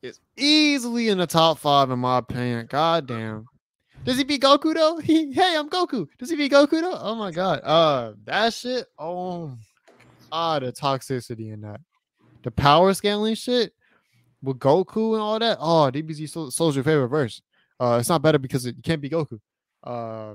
[0.00, 2.66] is easily in the top five in my opinion.
[2.66, 3.44] God damn.
[4.04, 4.98] Does he beat Goku though?
[5.02, 6.08] He, hey, I'm Goku.
[6.18, 6.98] Does he beat Goku though?
[6.98, 7.60] Oh my god.
[7.62, 8.86] Uh, that shit.
[8.98, 9.52] Oh
[10.32, 11.80] ah the toxicity in that.
[12.42, 13.72] The power scaling shit
[14.42, 15.58] with Goku and all that.
[15.60, 17.40] Oh, DBZ your favorite verse.
[17.78, 19.38] Uh, it's not better because it can't be Goku.
[19.84, 20.34] Uh,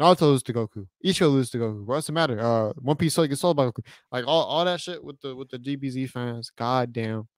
[0.00, 0.86] Naruto loses to Goku.
[1.04, 1.84] Ichigo loses to Goku.
[1.84, 2.40] What's the matter?
[2.40, 3.84] Uh, One Piece Soul gets sold by Goku.
[4.10, 6.50] Like all, all that shit with the with the DBZ fans.
[6.56, 7.28] God damn.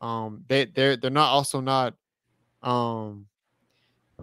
[0.00, 1.94] Um, they they're they're not also not
[2.62, 3.26] um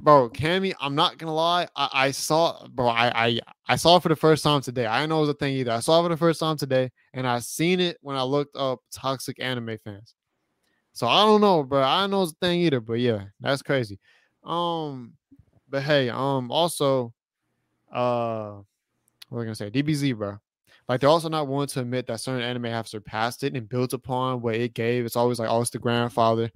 [0.02, 1.68] bro, Cammy, I'm not gonna lie.
[1.76, 4.86] I, I saw, bro, I, I I saw it for the first time today.
[4.86, 5.72] I didn't know it was a thing either.
[5.72, 8.56] I saw it for the first time today, and I seen it when I looked
[8.56, 10.16] up toxic anime fans.
[10.94, 11.84] So I don't know, bro.
[11.84, 14.00] I know it's a thing either, but yeah, that's crazy.
[14.44, 15.14] Um,
[15.70, 17.14] but hey, um, also,
[17.92, 18.56] uh,
[19.30, 19.70] what I gonna say?
[19.70, 20.38] DBZ, bro.
[20.88, 23.94] Like they're also not willing to admit that certain anime have surpassed it and built
[23.94, 25.06] upon what it gave.
[25.06, 26.50] It's always like, oh, it's the grandfather.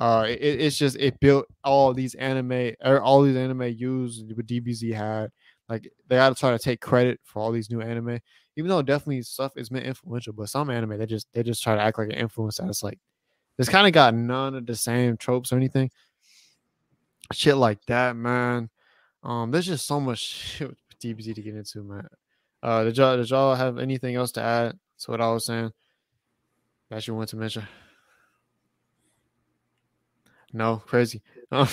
[0.00, 4.46] Uh, it, it's just it built all these anime, er, all these anime used what
[4.46, 5.30] DBZ had.
[5.68, 8.18] Like they got to try to take credit for all these new anime,
[8.56, 10.32] even though definitely stuff is meant influential.
[10.32, 12.82] But some anime they just they just try to act like an influence that it's
[12.82, 12.98] like
[13.58, 15.90] it's kind of got none of the same tropes or anything.
[17.32, 18.70] Shit like that, man.
[19.22, 22.08] Um, there's just so much shit with DBZ to get into, man.
[22.62, 25.72] Uh, did y'all did y'all have anything else to add to what I was saying
[26.88, 27.68] that you want to mention?
[30.52, 31.22] No, crazy.
[31.52, 31.62] Oh.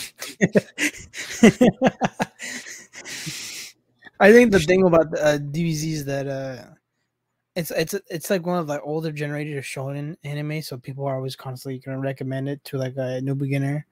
[4.19, 6.63] I think the thing about uh, DBZ is that uh,
[7.55, 11.15] it's it's it's like one of the older generated of shonen anime, so people are
[11.15, 13.85] always constantly gonna recommend it to like a new beginner,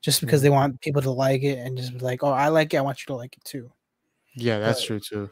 [0.00, 0.54] just because they mm-hmm.
[0.54, 3.00] want people to like it and just be like, oh, I like it, I want
[3.00, 3.70] you to like it too.
[4.34, 5.30] Yeah, that's but, true too.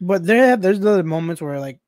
[0.00, 1.78] But there, there's other moments where like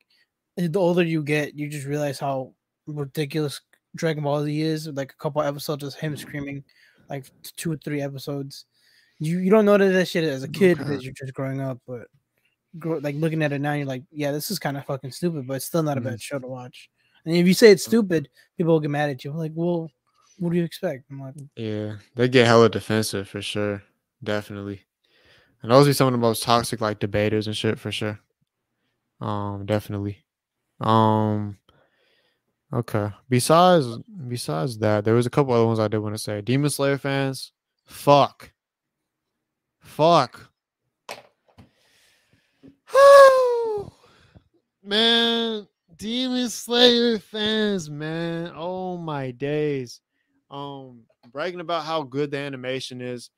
[0.56, 2.52] the older you get, you just realize how
[2.86, 3.60] ridiculous
[3.97, 6.64] Dragon Ball Z is like a couple episodes of him screaming,
[7.09, 7.26] like
[7.57, 8.64] two or three episodes,
[9.18, 10.88] You you don't notice that shit as a kid Okay.
[10.88, 12.09] because you're just growing up, but
[12.78, 15.47] grow, like looking at it now, you're like, yeah, this is kind of fucking stupid,
[15.47, 16.90] but it's still not a bad show to watch.
[17.24, 19.32] And if you say it's stupid, people will get mad at you.
[19.32, 19.90] Like, well,
[20.38, 21.05] what do you expect?
[21.11, 23.82] I'm like, Yeah, they get hella defensive for sure.
[24.22, 24.82] Definitely.
[25.62, 28.18] And those be some of the most toxic like debaters and shit for sure.
[29.20, 30.24] Um, definitely.
[30.80, 31.57] Um
[32.72, 33.10] okay.
[33.28, 33.86] Besides
[34.28, 36.40] besides that, there was a couple other ones I did want to say.
[36.40, 37.52] Demon Slayer fans,
[37.86, 38.52] fuck.
[39.80, 40.50] Fuck.
[44.82, 48.52] man, Demon Slayer fans, man.
[48.54, 50.00] Oh my days.
[50.50, 51.02] Um,
[51.32, 53.30] bragging about how good the animation is.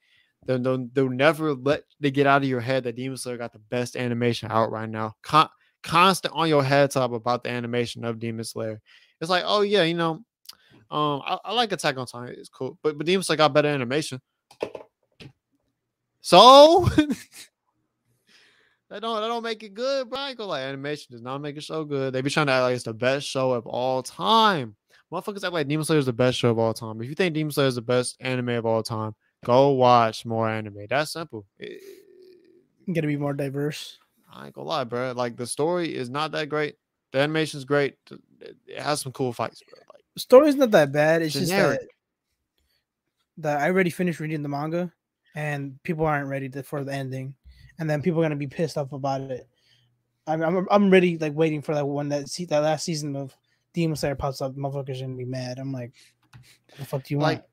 [0.47, 3.53] They'll, they'll, they'll never let they get out of your head that Demon Slayer got
[3.53, 5.15] the best animation out right now.
[5.23, 5.49] Con-
[5.83, 8.81] constant on your head top about the animation of Demon Slayer.
[9.21, 10.25] It's like, oh yeah, you know,
[10.91, 12.35] um, I, I like Attack on Titan.
[12.39, 14.21] It's cool, but but Demon Slayer got better animation.
[16.21, 16.85] So
[18.91, 20.19] that don't that don't make it good, bro.
[20.19, 22.13] I ain't gonna animation does not make a show good.
[22.13, 24.77] They be trying to act like it's the best show of all time.
[25.13, 27.01] Motherfuckers act like Demon Slayer is the best show of all time.
[27.01, 29.15] If you think Demon Slayer is the best anime of all time,
[29.45, 30.87] go watch more anime.
[30.89, 31.47] That's simple.
[31.59, 31.81] It-
[32.87, 33.99] you gotta be more diverse.
[34.33, 35.11] I ain't gonna lie, bro.
[35.13, 36.77] Like the story is not that great.
[37.13, 37.97] The animation's great.
[38.41, 39.79] It has some cool fights, bro.
[39.93, 41.23] Like The story's not that bad.
[41.23, 41.81] It's just that
[43.39, 44.93] that I already finished reading the manga,
[45.35, 47.35] and people aren't ready to, for the ending,
[47.79, 49.49] and then people are gonna be pissed off about it.
[50.27, 53.35] I'm I'm, I'm ready, like waiting for that one that see that last season of
[53.75, 54.55] Demon Slayer pops up.
[54.57, 55.59] Motherfuckers gonna be mad.
[55.59, 55.93] I'm like,
[56.33, 57.49] what the fuck do you Like, want?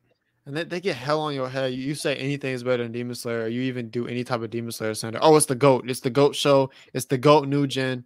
[0.45, 1.73] and they, they get hell on your head.
[1.73, 4.41] You, you say anything is better than Demon Slayer, or you even do any type
[4.41, 5.19] of Demon Slayer center.
[5.21, 5.89] Oh, it's the goat.
[5.89, 6.69] It's the goat show.
[6.93, 8.05] It's the goat new gen.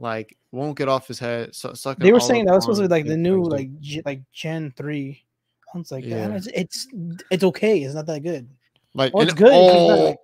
[0.00, 1.54] Like won't get off his head.
[1.54, 4.22] Sucking They were saying that was supposed to be like the new like G, like
[4.32, 5.24] Gen three.
[5.74, 6.28] I was like, Yeah.
[6.28, 6.36] yeah.
[6.36, 6.88] it's, it's
[7.30, 7.80] it's okay.
[7.82, 8.48] It's not that good.
[8.94, 9.48] like Oh, it's good.
[9.52, 10.16] it's like-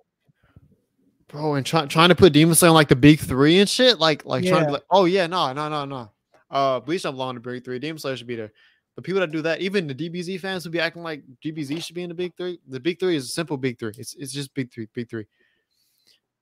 [1.27, 3.99] bro, and try, trying to put Demon Slayer on like the big three and shit.
[3.99, 6.11] Like like trying to be like, oh yeah, no, no, no, no.
[6.49, 7.79] Uh, Bleach don't belong to big three.
[7.79, 8.51] Demon Slayer should be there.
[8.95, 11.95] The people that do that, even the DBZ fans would be acting like DBZ should
[11.95, 12.59] be in the big three.
[12.69, 13.91] The big three is a simple big three.
[13.97, 15.25] It's it's just big three, big three.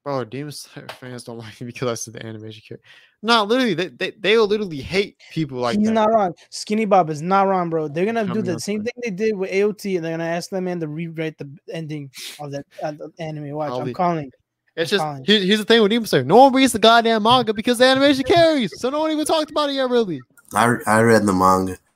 [0.03, 2.87] Bro, Demon Slayer fans don't like me because I said the animation character.
[3.25, 5.93] No, literally, they they they will literally hate people like He's that.
[5.93, 6.33] not wrong.
[6.49, 7.87] Skinny Bob is not wrong, bro.
[7.87, 10.49] They're gonna do the same with- thing they did with AOT, and they're gonna ask
[10.49, 12.11] them man to rewrite the ending
[12.41, 13.51] of that uh, the anime.
[13.51, 14.29] Watch, I'll I'm be- calling.
[14.75, 15.23] It's I'm just calling.
[15.25, 16.25] here- here's the thing with Demon Slayer.
[16.25, 18.77] No one reads the goddamn manga because the animation carries.
[18.81, 20.19] So no one even talked about it yet, really.
[20.53, 21.77] I, I read the manga.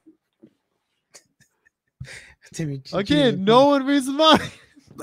[2.53, 4.45] Timmy, Again, no one reads the manga.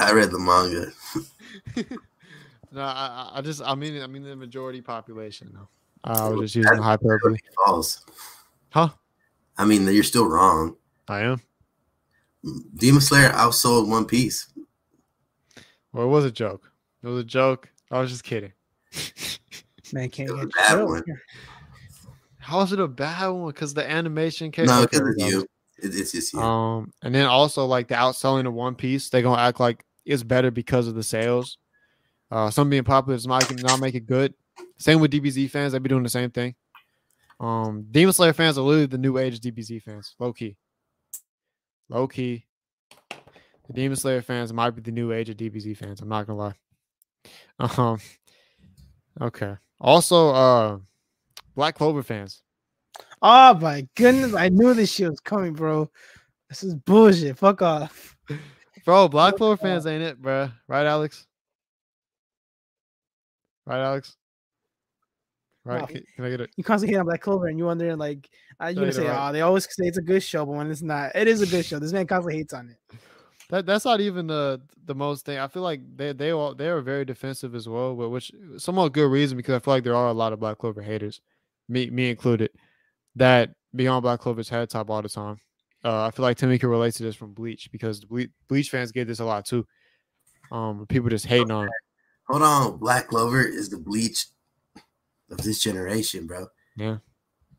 [0.00, 1.96] I read the manga.
[2.72, 5.48] No, I, I- I just I mean I mean the majority population.
[5.54, 5.68] No,
[6.04, 7.38] I was just using hyperbole.
[7.64, 8.04] False.
[8.70, 8.90] Huh?
[9.56, 10.76] I mean, you're still wrong.
[11.08, 11.40] I am.
[12.76, 14.48] Demon Slayer outsold One Piece.
[15.92, 16.70] Well, it was a joke.
[17.02, 17.70] It was a joke.
[17.90, 18.52] I was just kidding.
[19.92, 20.86] man can't It was get a bad chill.
[20.88, 21.04] one.
[22.38, 23.46] How is it a bad one?
[23.46, 24.66] Because the animation came.
[24.66, 25.40] No, okay, because it's you.
[25.78, 26.40] It, it's just you.
[26.40, 30.22] Um, and then also like the outselling of One Piece, they're gonna act like it's
[30.22, 31.56] better because of the sales.
[32.30, 34.34] Uh, some being popular does not not make it good.
[34.78, 36.54] Same with DBZ fans, they be doing the same thing.
[37.40, 40.56] Um, Demon Slayer fans are literally the new age DBZ fans, low key.
[41.88, 42.46] Low key,
[43.66, 46.00] the Demon Slayer fans might be the new age of DBZ fans.
[46.00, 46.54] I'm not gonna lie.
[47.78, 48.00] Um,
[49.20, 49.54] okay.
[49.80, 50.78] Also, uh,
[51.54, 52.42] Black Clover fans.
[53.22, 55.88] Oh my goodness, I knew this shit was coming, bro.
[56.48, 57.38] This is bullshit.
[57.38, 58.16] Fuck off.
[58.84, 60.50] Bro, Black Clover fans ain't it, bro?
[60.68, 61.26] Right, Alex?
[63.64, 64.14] Right, Alex?
[65.64, 65.80] Right?
[65.80, 65.86] No.
[65.86, 66.50] Can, can I get it?
[66.56, 68.28] You constantly hate on Black Clover, and you wondering like,
[68.62, 69.28] uh, you No, gonna say, right.
[69.28, 71.46] oh, they always say it's a good show, but when it's not, it is a
[71.46, 71.78] good show.
[71.78, 72.98] This man constantly hates on it.
[73.50, 75.38] That that's not even the the most thing.
[75.38, 78.92] I feel like they they all they are very defensive as well, but which somewhat
[78.92, 81.20] good reason because I feel like there are a lot of Black Clover haters,
[81.68, 82.50] me me included,
[83.16, 85.38] that Beyond Black Clover's head top all the time.
[85.84, 88.92] Uh, I feel like Timmy can relate to this from Bleach because Ble- Bleach fans
[88.92, 89.66] get this a lot too.
[90.50, 91.68] Um, people just hating on.
[92.28, 92.76] Hold on.
[92.78, 94.26] Black Clover is the bleach
[95.34, 96.46] of this generation, bro.
[96.76, 96.98] Yeah.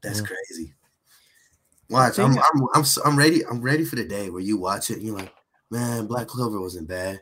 [0.01, 0.27] That's Yeah.
[0.27, 0.73] crazy.
[1.89, 3.45] Watch, I'm, I'm I'm s- I'm ready.
[3.45, 5.31] I'm ready for the day where you watch it and you're like,
[5.69, 7.21] man, Black Clover wasn't bad.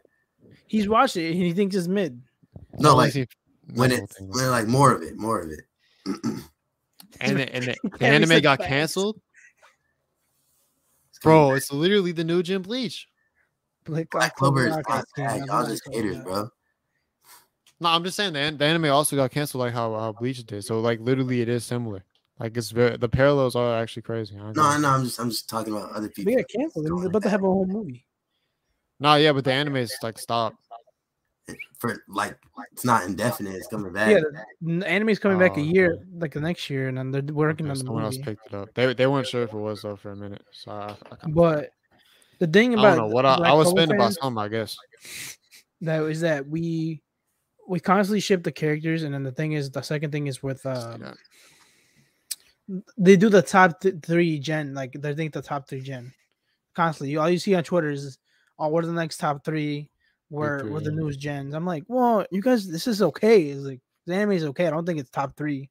[0.67, 2.21] He's watched it and he thinks it's mid.
[2.79, 3.29] No, Only like
[3.73, 5.61] when no, it's when like more of it, more of it.
[7.19, 8.69] and the, and the, the anime got facts.
[8.69, 9.19] canceled,
[11.21, 11.55] bro.
[11.55, 13.07] It's literally the new Jim Bleach.
[13.83, 15.45] Black, Black Clover is Rock not bad.
[15.45, 16.49] Y'all just haters, bro.
[17.83, 20.63] No, I'm just saying the, the anime also got canceled like how, how Bleach did.
[20.63, 22.05] So like literally it is similar.
[22.39, 24.35] Like it's very the parallels are actually crazy.
[24.37, 24.63] I No, agree.
[24.63, 24.89] I know.
[24.89, 26.31] I'm just I'm just talking about other people.
[26.31, 26.85] They got canceled.
[26.85, 28.05] They're about to have a whole movie.
[29.01, 30.53] No, yeah, but the anime is like stop.
[31.77, 32.37] for like
[32.71, 33.55] it's not indefinite.
[33.55, 34.11] It's coming back.
[34.11, 34.21] Yeah,
[34.61, 36.03] the anime's coming back a Oh, year, okay.
[36.19, 38.25] like the next year, and then they're working on the Someone else movie.
[38.31, 38.73] picked it up.
[38.75, 40.45] They they weren't sure if it was though for a minute.
[40.51, 41.71] So I, I, But
[42.39, 44.41] the thing about I about don't know what I, I was Clover spending about something.
[44.41, 44.77] I guess.
[45.81, 47.01] that is that we
[47.67, 50.65] we constantly ship the characters, and then the thing is, the second thing is with
[50.65, 51.13] uh, Yeah.
[52.97, 56.13] they do the top th- three gen, like they think the top three gen
[56.75, 57.11] constantly.
[57.11, 58.17] You all you see on Twitter is,
[58.59, 59.89] oh, what are the next top three?
[60.29, 60.97] Where three, were the yeah.
[60.97, 61.53] newest gens?
[61.53, 63.43] I'm like, well, you guys, this is okay.
[63.43, 64.67] It's like the anime is okay.
[64.67, 65.69] I don't think it's top three.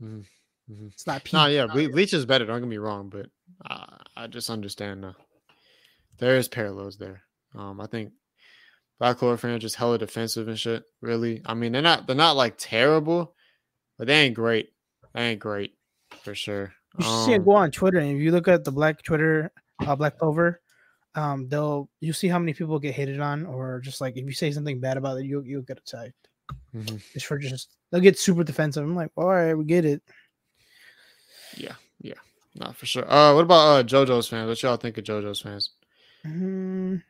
[0.00, 0.24] Mhm,
[0.70, 0.92] mhm.
[0.92, 1.32] It's not peak.
[1.32, 2.44] No, yeah, Ble- Bleach is better.
[2.44, 3.26] Don't get me wrong, but
[3.64, 5.12] I, I just understand uh,
[6.18, 7.22] there is parallels there.
[7.54, 8.12] Um, I think
[8.98, 10.84] Black Clover fans just hella defensive and shit.
[11.00, 13.34] Really, I mean, they're not they're not like terrible,
[13.98, 14.70] but they ain't great.
[15.14, 15.74] They ain't great
[16.22, 16.72] for sure.
[16.98, 19.02] You should see it Um, go on Twitter, and if you look at the Black
[19.02, 19.52] Twitter,
[19.86, 20.60] uh, Black Clover,
[21.14, 24.32] um, they'll you see how many people get hated on, or just like if you
[24.32, 26.28] say something bad about it, you you'll get attacked.
[26.74, 27.02] mhm.
[27.12, 28.82] Just for just they'll get super defensive.
[28.84, 30.02] I'm like, all right, we get it.
[31.56, 32.14] Yeah, yeah,
[32.54, 33.10] not for sure.
[33.10, 34.48] Uh, what about uh JoJo's fans?
[34.48, 35.70] What y'all think of JoJo's fans?
[36.26, 37.02] Mm,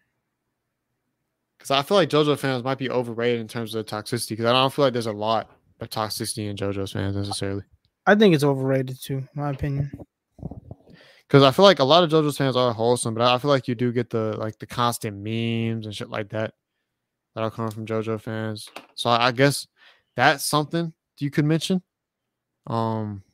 [1.66, 4.30] Because I feel like JoJo fans might be overrated in terms of toxicity.
[4.30, 5.50] Because I don't feel like there's a lot
[5.80, 7.64] of toxicity in JoJo's fans necessarily.
[8.06, 9.90] I think it's overrated too, in my opinion.
[11.26, 13.66] Because I feel like a lot of JoJo's fans are wholesome, but I feel like
[13.66, 16.54] you do get the like the constant memes and shit like that
[17.34, 18.68] that'll come from JoJo fans.
[18.94, 19.66] So I, I guess
[20.14, 21.82] that's something you could mention.
[22.68, 23.24] Um,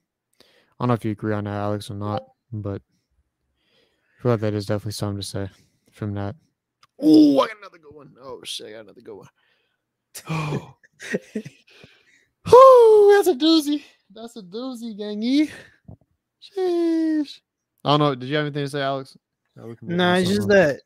[0.40, 0.44] I
[0.80, 2.80] don't know if you agree on that, Alex, or not, but
[3.60, 5.50] I feel like that is definitely something to say
[5.90, 6.34] from that.
[7.02, 8.14] Oh, I got another good one.
[8.22, 9.28] Oh shit, I got another good one.
[10.28, 10.76] Oh,
[12.48, 13.82] Whew, that's a doozy.
[14.12, 15.50] That's a doozy, gangy.
[16.42, 17.40] Sheesh.
[17.84, 18.14] I don't know.
[18.14, 19.16] Did you have anything to say, Alex?
[19.56, 20.80] Yeah, we can move No, on it's just that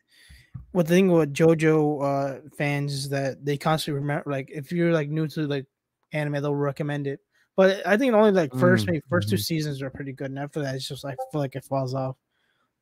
[0.73, 4.93] what the thing with JoJo uh fans is that they constantly remember like if you're
[4.93, 5.67] like new to like
[6.13, 7.21] anime, they'll recommend it.
[7.57, 10.39] But I think only like first Mm, maybe 1st two seasons are pretty good, and
[10.39, 12.17] after that, it's just like I feel like it falls off.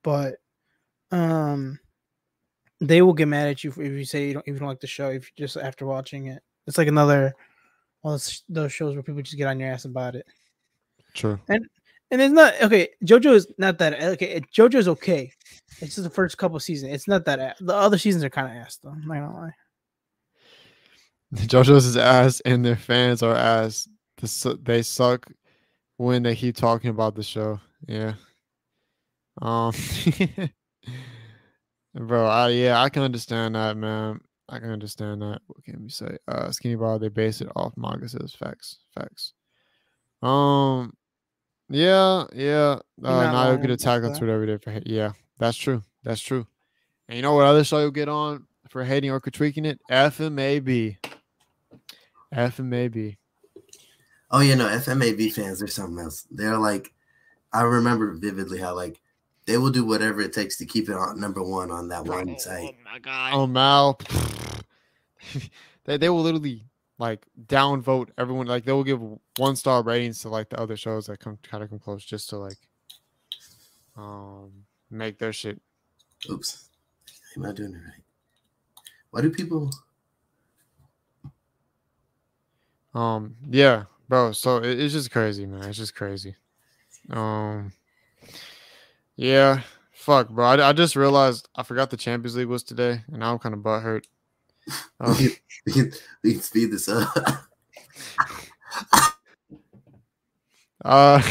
[0.02, 0.36] But
[1.12, 1.78] um,
[2.88, 5.10] they will get mad at you if you say you don't even like the show
[5.10, 6.42] if you just after watching it.
[6.66, 7.34] It's like another
[8.02, 10.26] one of those- shows where people just get on your ass about it.
[11.14, 11.38] True.
[11.48, 11.66] And
[12.10, 12.88] and it's not okay.
[13.04, 14.40] JoJo is not that okay.
[14.54, 15.32] JoJo is okay.
[15.80, 16.92] It's just the first couple seasons.
[16.92, 18.90] It's not that the other seasons are kind of ass though.
[18.90, 19.54] I'm not gonna lie.
[21.34, 23.88] JoJo's is ass, and their fans are ass.
[24.18, 25.26] The They suck
[25.96, 27.60] when they keep talking about the show.
[27.86, 28.14] Yeah.
[29.42, 29.72] Um.
[31.94, 34.20] bro, I yeah, I can understand that, man.
[34.48, 35.40] I can understand that.
[35.46, 36.18] What can we say?
[36.28, 39.32] Uh, Skinny Bob, they base it off manga says facts, facts.
[40.22, 40.94] Um,
[41.68, 42.78] yeah, yeah.
[43.02, 44.18] Uh, not now you'll get attacked on that.
[44.18, 44.86] Twitter every day for hate.
[44.86, 45.82] Yeah, that's true.
[46.02, 46.46] That's true.
[47.08, 49.80] And you know what other show you'll get on for hating or critiquing it?
[49.90, 50.96] FMAB.
[52.34, 53.16] FMAB.
[54.30, 56.26] Oh yeah, no, FMAB fans, they're something else.
[56.30, 56.92] They're like,
[57.52, 59.00] I remember vividly how like
[59.46, 62.38] they will do whatever it takes to keep it on number one on that one
[62.38, 62.74] site.
[62.74, 63.32] Oh my god.
[63.34, 63.98] Oh Mal.
[65.84, 66.64] they they will literally
[66.98, 68.46] like downvote everyone.
[68.46, 69.00] Like they will give
[69.36, 72.30] one star ratings to like the other shows that come kind of come close just
[72.30, 72.58] to like
[73.96, 74.50] um
[74.90, 75.60] make their shit.
[76.30, 76.68] Oops,
[77.36, 78.02] am I doing it right?
[79.10, 79.70] Why do people?
[82.94, 84.32] Um yeah, bro.
[84.32, 85.68] So it, it's just crazy, man.
[85.68, 86.34] It's just crazy.
[87.10, 87.72] Um
[89.16, 89.62] yeah.
[89.92, 90.44] Fuck, bro.
[90.44, 93.54] I, I just realized I forgot the Champions League was today, and now I'm kind
[93.54, 94.04] of butthurt.
[94.98, 95.14] Um,
[95.66, 95.92] we can
[96.22, 97.14] we can speed this up.
[100.84, 101.22] Uh,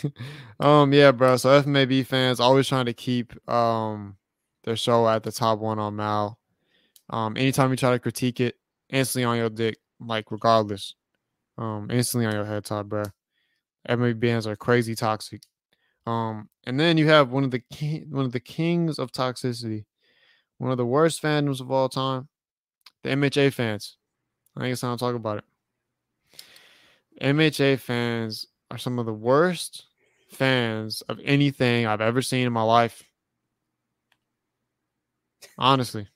[0.60, 1.36] um, yeah, bro.
[1.36, 4.16] So FMAB fans always trying to keep um
[4.64, 6.38] their show at the top one on Mal.
[7.10, 8.56] Um, anytime you try to critique it,
[8.90, 10.94] instantly on your dick, like regardless.
[11.56, 13.04] Um, instantly on your head top, bro.
[13.88, 15.42] FMAB fans are crazy toxic.
[16.08, 19.84] Um, and then you have one of the king, one of the kings of toxicity,
[20.56, 22.28] one of the worst fandoms of all time,
[23.02, 23.98] the MHA fans.
[24.56, 25.44] I think it's time to talk about it.
[27.20, 29.84] MHA fans are some of the worst
[30.30, 33.02] fans of anything I've ever seen in my life.
[35.58, 36.08] Honestly.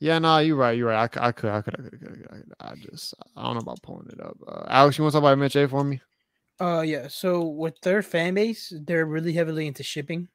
[0.00, 0.76] Yeah, no, you're right.
[0.76, 1.08] You're right.
[1.16, 2.52] I, I could, I could, I could, I could, I could.
[2.58, 4.36] I just, I don't know about pulling it up.
[4.46, 6.00] Uh, Alex, you want to talk about MHA for me?
[6.60, 7.08] Uh, yeah.
[7.08, 10.28] So with their fan base, they're really heavily into shipping,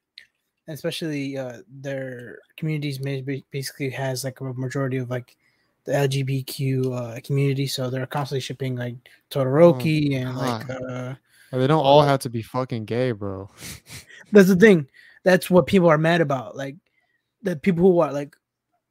[0.68, 3.00] especially uh, their communities
[3.52, 5.36] basically has like a majority of like
[5.86, 7.68] the LGBTQ uh, community.
[7.68, 8.96] So they're constantly shipping like
[9.32, 11.16] Todoroki and like uh,
[11.52, 13.50] They don't all have to be fucking gay, bro.
[14.32, 14.88] that's the thing.
[15.24, 16.56] That's what people are mad about.
[16.56, 16.76] Like
[17.42, 18.36] the people who are like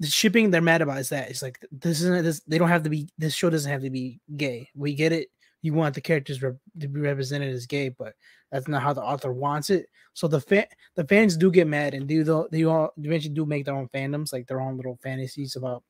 [0.00, 2.82] the shipping they're mad about is that it's like this isn't this they don't have
[2.84, 4.68] to be this show doesn't have to be gay.
[4.74, 5.28] We get it.
[5.62, 8.14] You want the characters rep, to be represented as gay, but
[8.50, 9.86] that's not how the author wants it.
[10.14, 13.46] So the fan the fans do get mad and do the they all eventually do
[13.46, 15.82] make their own fandoms, like their own little fantasies about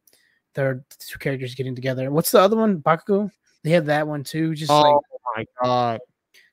[0.54, 2.10] their two characters getting together.
[2.10, 2.80] What's the other one?
[2.80, 3.30] Bakugo?
[3.62, 4.54] They have that one too.
[4.54, 4.96] Just oh like
[5.36, 6.00] my god.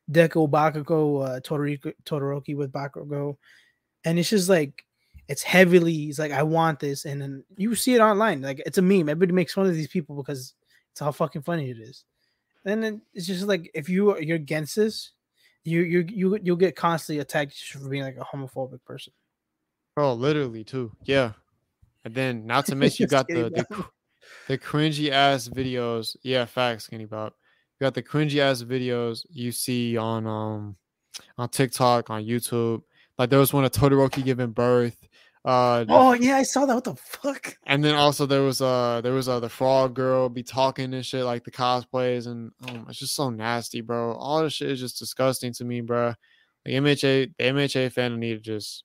[0.09, 3.37] Deku Bakugo, uh, Todoroki, Todoroki with Bakugo,
[4.05, 4.85] and it's just like
[5.27, 6.05] it's heavily.
[6.05, 8.41] It's like I want this, and then you see it online.
[8.41, 9.09] Like it's a meme.
[9.09, 10.53] Everybody makes fun of these people because
[10.91, 12.05] it's how fucking funny it is.
[12.67, 15.11] And then it's just like if you you're against this,
[15.63, 19.13] you you you you'll get constantly attacked for being like a homophobic person.
[19.95, 20.91] Oh, literally too.
[21.05, 21.31] Yeah.
[22.03, 23.85] And then not to mention you got the the,
[24.49, 26.17] the cringy ass videos.
[26.23, 27.33] Yeah, facts, skinny bob.
[27.79, 30.75] You got the cringy ass videos you see on um
[31.37, 32.83] on TikTok, on YouTube.
[33.17, 35.07] Like there was one of Todoroki giving birth.
[35.45, 36.75] Uh Oh yeah, I saw that.
[36.75, 37.55] What the fuck?
[37.65, 41.05] and then also there was uh there was uh the frog girl be talking and
[41.05, 44.13] shit like the cosplays and um, it's just so nasty, bro.
[44.13, 46.13] All this shit is just disgusting to me, bro.
[46.65, 48.83] The MHA, the MHA fan need to just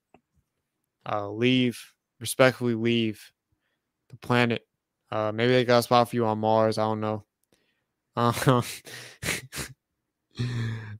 [1.10, 1.80] uh leave,
[2.20, 3.32] respectfully leave
[4.10, 4.64] the planet.
[5.10, 6.78] Uh maybe they got a spot for you on Mars.
[6.78, 7.24] I don't know.
[8.14, 8.34] Um,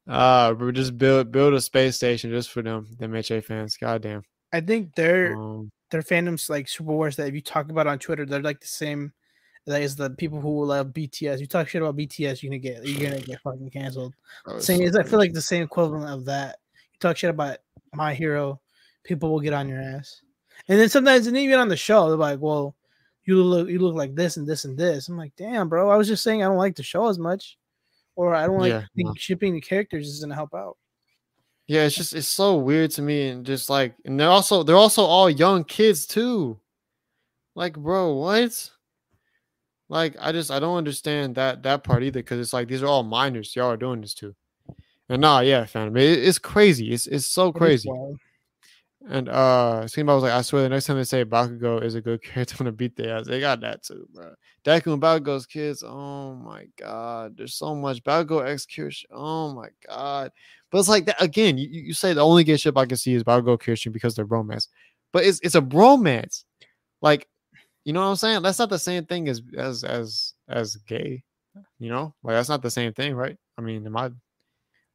[0.09, 3.77] uh, but just build build a space station just for them, the MHA fans.
[3.77, 4.23] Goddamn.
[4.53, 7.99] I think they're Um, their fandoms like Super Wars that if you talk about on
[7.99, 9.13] Twitter, they're like the same
[9.67, 11.39] that is the people who love BTS.
[11.39, 14.15] You talk shit about BTS, you're gonna get you're gonna get fucking canceled.
[14.45, 16.59] bro, Same so is I feel like the same equivalent of that.
[16.75, 17.59] You talk shit about
[17.95, 18.61] my hero,
[19.05, 20.21] people will get on your ass.
[20.69, 22.75] And then sometimes and even on the show, they're like, Well,
[23.25, 25.09] you look you look like this and this and this.
[25.09, 27.57] I'm like, damn, bro, I was just saying I don't like the show as much.
[28.17, 29.15] Or I don't like Yeah, no.
[29.17, 30.77] shipping the characters is gonna help out.
[31.69, 34.77] Yeah, it's just it's so weird to me, and just like, and they're also they're
[34.77, 36.59] also all young kids too.
[37.55, 38.71] Like, bro, what?
[39.89, 42.87] Like, I just I don't understand that that part either, because it's like these are
[42.87, 44.35] all minors y'all are doing this too.
[45.09, 46.93] And nah, yeah, fam, it, it's crazy.
[46.93, 47.89] It's it's so crazy.
[47.89, 48.19] wild.
[49.09, 52.01] And uh, Skinball was like, I swear, the next time they say Bakugo is a
[52.01, 53.27] good character, I'm gonna beat their ass.
[53.27, 54.35] They got that too, bro.
[54.65, 55.83] Deku and Bakugo's kids.
[55.83, 59.11] Oh my god, there's so much Bakugo execution.
[59.13, 60.31] Oh my god.
[60.71, 61.59] But it's like that again.
[61.59, 64.27] You, you say the only gay ship I can see is Bakugo Kirishima because they're
[64.27, 64.69] bromance,
[65.13, 66.45] but it's it's a bromance.
[67.01, 67.29] Like,
[67.85, 68.43] you know what I'm saying?
[68.43, 71.25] That's not the same thing as as as as gay.
[71.79, 73.37] You know, like that's not the same thing, right?
[73.59, 74.11] I mean, am I?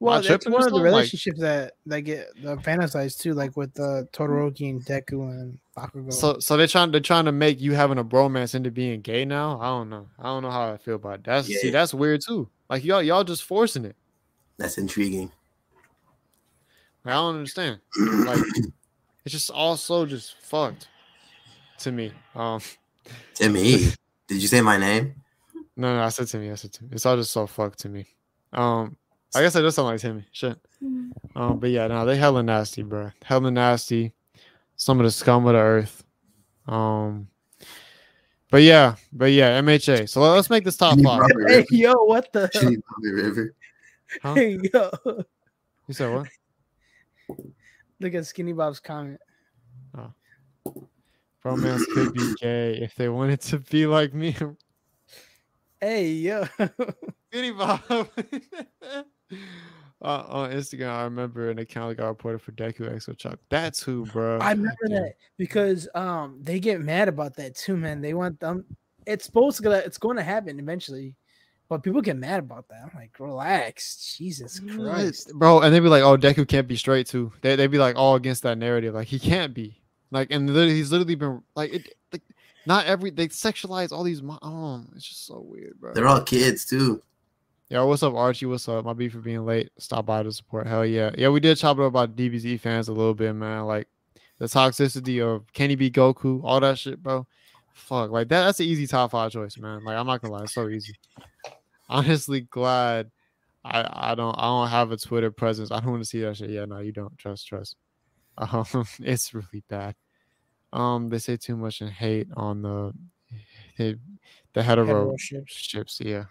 [0.00, 0.82] Well, I that's one of the something?
[0.84, 5.58] Like- relationships that that get the fantasized too, like with uh, Todoroki and Deku and
[5.76, 6.12] Bakugo.
[6.12, 9.24] So so they're trying they're trying to make you having a bromance into being gay
[9.24, 9.58] now.
[9.60, 10.06] I don't know.
[10.18, 11.24] I don't know how I feel about it.
[11.24, 12.48] That's see that's weird too.
[12.70, 13.96] Like y'all y'all just forcing it.
[14.56, 15.32] That's intriguing.
[17.04, 17.80] Like, I don't understand.
[17.96, 18.38] Like
[19.24, 20.86] it's just also just fucked
[21.78, 22.12] to me.
[22.36, 22.60] Um
[23.34, 23.88] Timmy,
[24.28, 25.14] did you say my name?
[25.76, 26.90] no no I said to me I said to me.
[26.92, 28.06] It's all just so fucked to me.
[28.52, 28.96] Um
[29.34, 30.24] I guess I just sound like Timmy.
[30.32, 30.58] Shit.
[31.34, 33.10] Um but yeah no they hella nasty bro.
[33.24, 34.12] Hella nasty.
[34.76, 36.04] Some of the scum of the earth.
[36.66, 37.28] Um.
[38.50, 40.08] But yeah, but yeah, MHA.
[40.08, 41.20] So let- let's make this top Kenny five.
[41.46, 41.66] Hey River.
[41.70, 42.48] yo, what the?
[42.48, 43.54] Kenny Bobby River.
[44.22, 44.34] Huh?
[44.34, 44.90] Hey yo,
[45.86, 46.28] You said what?
[48.00, 49.20] look at Skinny Bob's comment.
[51.44, 54.34] Romance could be gay if they wanted to be like me.
[55.80, 56.44] Hey yo,
[57.30, 57.80] Skinny Bob.
[60.02, 63.38] uh, on Instagram, I remember an account that got reported for Deku x Ochaco.
[63.48, 64.38] That's who, bro.
[64.38, 68.00] I remember that because um they get mad about that too, man.
[68.00, 68.64] They want them.
[69.06, 71.14] It's supposed to gonna, it's going to happen eventually,
[71.68, 72.82] but people get mad about that.
[72.82, 75.32] I'm like, relax, Jesus Christ.
[75.34, 75.60] bro.
[75.60, 78.16] And they'd be like, "Oh, Deku can't be straight too." They they'd be like all
[78.16, 78.94] against that narrative.
[78.94, 79.80] Like he can't be.
[80.10, 82.22] Like, and literally, he's literally been like, it, like,
[82.66, 84.22] not every they sexualize all these.
[84.22, 85.92] Mo- oh, it's just so weird, bro.
[85.92, 87.02] They're all kids too.
[87.70, 88.46] Yo, what's up, Archie?
[88.46, 88.86] What's up?
[88.86, 89.68] My beef for being late.
[89.78, 90.66] Stop by to support.
[90.66, 91.10] Hell yeah.
[91.18, 93.66] Yeah, we did chop it up about DBZ fans a little bit, man.
[93.66, 93.86] Like
[94.38, 97.26] the toxicity of can he be Goku, all that shit, bro.
[97.74, 98.46] Fuck, like that.
[98.46, 99.84] That's an easy top five choice, man.
[99.84, 100.94] Like I'm not gonna lie, it's so easy.
[101.90, 103.10] Honestly, glad
[103.66, 105.70] I I don't I don't have a Twitter presence.
[105.70, 106.48] I don't want to see that shit.
[106.48, 107.16] Yeah, no, you don't.
[107.18, 107.76] Trust, trust.
[108.38, 109.94] Um, it's really bad.
[110.72, 112.92] Um, they say too much and hate on the
[113.78, 113.98] the,
[114.52, 115.48] the hetero Heteroships.
[115.48, 116.00] ships.
[116.04, 116.24] Yeah,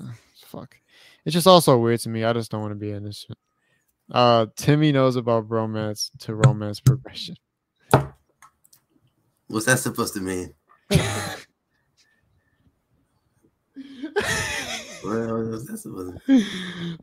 [0.00, 0.12] Uh,
[0.46, 0.76] fuck.
[1.24, 2.24] It's just also weird to me.
[2.24, 3.24] I just don't want to be in this.
[3.26, 3.36] Shit.
[4.12, 7.36] Uh, Timmy knows about romance to romance progression.
[9.48, 10.54] What's that supposed to mean?
[15.02, 15.14] What
[15.48, 16.44] was that supposed to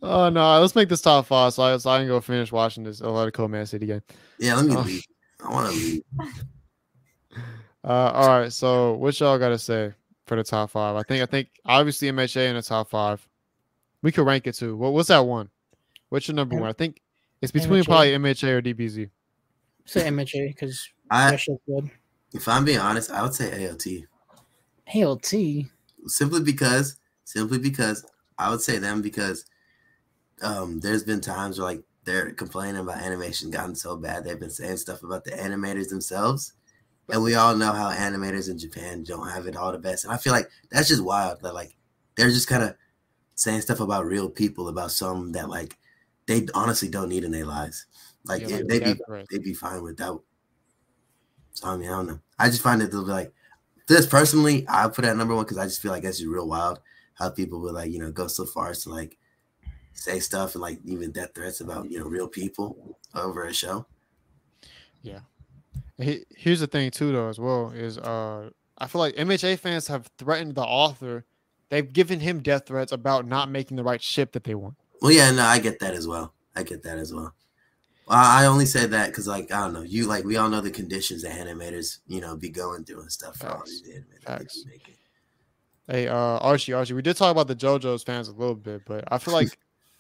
[0.04, 2.84] oh no, let's make this top five so I, so I can go finish watching
[2.84, 4.04] this Atletico Man City game.
[4.40, 4.82] Yeah, let me Oh.
[4.82, 5.04] leave.
[5.44, 6.04] I want to leave.
[7.88, 8.52] Uh, all right.
[8.52, 9.94] So what y'all got to say
[10.26, 10.96] for the top five?
[10.98, 13.26] I think I think obviously MHA in the top five.
[14.02, 14.76] We could rank it too.
[14.76, 15.50] What what's that one?
[16.10, 16.70] What's your number M- one?
[16.70, 17.02] I think
[17.42, 17.86] it's between MHA.
[17.86, 19.10] probably MHA or DBZ.
[19.86, 21.90] Say MHA because I, that shit's good.
[22.34, 24.06] if I'm being honest, I would say AOT
[24.96, 25.34] ALT.
[26.08, 28.06] simply because, simply because
[28.38, 29.46] I would say them because
[30.42, 34.50] um, there's been times where like they're complaining about animation gotten so bad they've been
[34.50, 36.54] saying stuff about the animators themselves,
[37.10, 40.14] and we all know how animators in Japan don't have it all the best, and
[40.14, 41.76] I feel like that's just wild that like
[42.16, 42.76] they're just kind of
[43.36, 45.78] saying stuff about real people about some that like
[46.26, 47.86] they honestly don't need in their lives.
[48.26, 49.28] Like, Yeah, like they'd be threats.
[49.32, 50.24] they'd be fine without.
[51.54, 52.20] So I mean, I don't know.
[52.38, 53.32] I just find it to be like
[53.88, 54.66] this personally.
[54.68, 56.80] I put it at number one because I just feel like that's just real wild
[57.14, 59.18] how people would like you know go so far as to like
[59.94, 63.86] say stuff and like even death threats about you know real people over a show.
[66.00, 69.88] He- Here's the thing too, though, as well is uh, I feel like MHA fans
[69.88, 71.26] have threatened the author.
[71.70, 74.76] They've given him death threats about not making the right ship that they want.
[75.02, 76.34] Well, yeah, no, I get that as well.
[76.56, 77.34] I get that as well.
[78.08, 80.62] I I only say that because, like, I don't know, you like we all know
[80.62, 84.24] the conditions that animators, you know, be going through and stuff for all these animators.
[84.26, 84.64] that Facts.
[84.66, 84.94] making.
[85.90, 89.04] Hey, uh, Archie, Archie, we did talk about the JoJo's fans a little bit, but
[89.10, 89.58] I feel like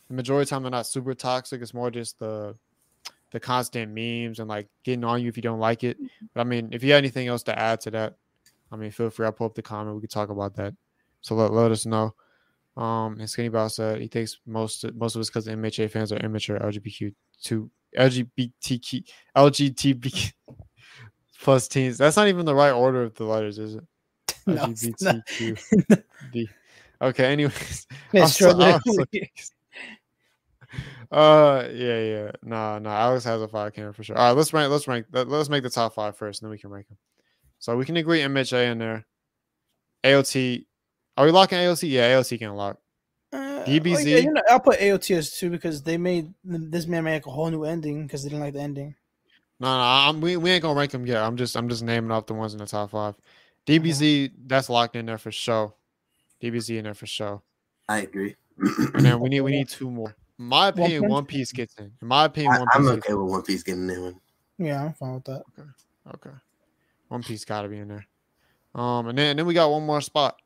[0.08, 1.62] the majority of the time they're not super toxic.
[1.62, 2.56] It's more just the
[3.32, 5.98] the constant memes and like getting on you if you don't like it.
[6.34, 8.16] But I mean, if you have anything else to add to that,
[8.72, 9.26] I mean, feel free.
[9.26, 9.96] I'll pull up the comment.
[9.96, 10.74] We can talk about that.
[11.22, 12.14] So let, let us know.
[12.78, 16.18] Um, and Skinny Bob said he thinks most most of us because MHA fans are
[16.18, 17.14] immature LGBTQ
[17.46, 19.04] to LGBTQ
[19.36, 20.34] LGBT
[21.42, 21.98] plus teens.
[21.98, 23.84] That's not even the right order of the letters, is it?
[24.48, 24.68] No.
[24.68, 26.04] LGBTQ.
[27.00, 27.26] Okay.
[27.32, 29.04] Anyways, I'm so- I'm so.
[31.12, 32.32] Uh, yeah, yeah.
[32.44, 32.98] Nah, nah.
[32.98, 34.18] Alex has a five camera for sure.
[34.18, 34.72] All right, let's rank.
[34.72, 35.06] Let's rank.
[35.12, 36.98] Let, let's make the top five first, and then we can rank them.
[37.60, 39.06] So we can agree MHA in there.
[40.04, 40.66] AOT.
[41.16, 41.90] Are we locking AOT?
[41.90, 42.78] Yeah, AOT can lock.
[43.34, 44.06] Uh, oh, DBZ?
[44.06, 47.32] yeah, you know, I'll put AOT as two because they made this man make a
[47.32, 48.96] whole new ending because they didn't like the ending.
[49.60, 51.24] No, no, I'm, we, we ain't gonna rank them yet.
[51.24, 53.16] I'm just I'm just naming off the ones in the top five.
[53.66, 55.74] DBZ that's locked in there for sure.
[56.42, 57.42] DBZ in there for sure.
[57.90, 58.36] I agree.
[58.58, 60.16] And then we need we need two more.
[60.40, 61.12] In my opinion, Punch?
[61.12, 61.92] One Piece gets in.
[62.02, 62.76] In my opinion, I, One Piece.
[62.76, 64.20] I'm okay with One Piece getting in.
[64.58, 65.44] Yeah, I'm fine with that.
[65.58, 65.74] in.
[66.14, 66.36] Okay.
[67.08, 68.06] One Piece gotta be in there.
[68.76, 70.38] Um, and then and then we got one more spot.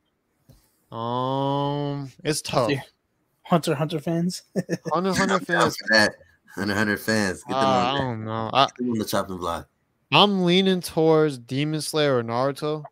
[0.90, 2.70] Um, it's tough.
[2.70, 2.80] Yeah.
[3.42, 4.42] Hunter Hunter fans.
[4.92, 5.76] Hunter Hunter fans.
[5.76, 6.14] for that.
[6.54, 7.42] 100, 100 fans.
[7.44, 8.50] Get uh, them I on, don't know.
[8.52, 9.68] I, get them on the chopping block.
[10.12, 12.84] I'm leaning towards Demon Slayer or Naruto.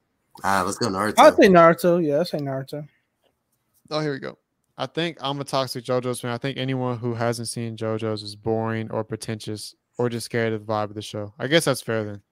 [0.42, 1.18] Ah, let's go Naruto.
[1.18, 2.02] I'd say Naruto.
[2.02, 2.88] Yeah, I'd say Naruto.
[3.90, 4.38] Oh, here we go.
[4.80, 6.30] I think I'm a toxic JoJo's fan.
[6.30, 10.66] I think anyone who hasn't seen JoJo's is boring or pretentious or just scared of
[10.66, 11.34] the vibe of the show.
[11.38, 12.22] I guess that's fair then.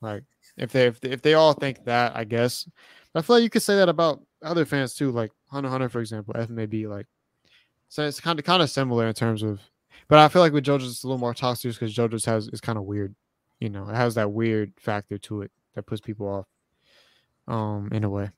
[0.00, 0.24] Like
[0.56, 2.66] if they if they, if they all think that, I guess.
[3.12, 5.90] But I feel like you could say that about other fans too, like Hunter Hunter,
[5.90, 6.32] for example.
[6.32, 7.04] FMAB, like
[7.90, 9.60] so it's kind of kind of similar in terms of,
[10.08, 12.62] but I feel like with JoJo's it's a little more toxic because JoJo's has is
[12.62, 13.14] kind of weird.
[13.60, 16.46] You know, it has that weird factor to it that puts people off.
[17.48, 18.30] Um, in a way.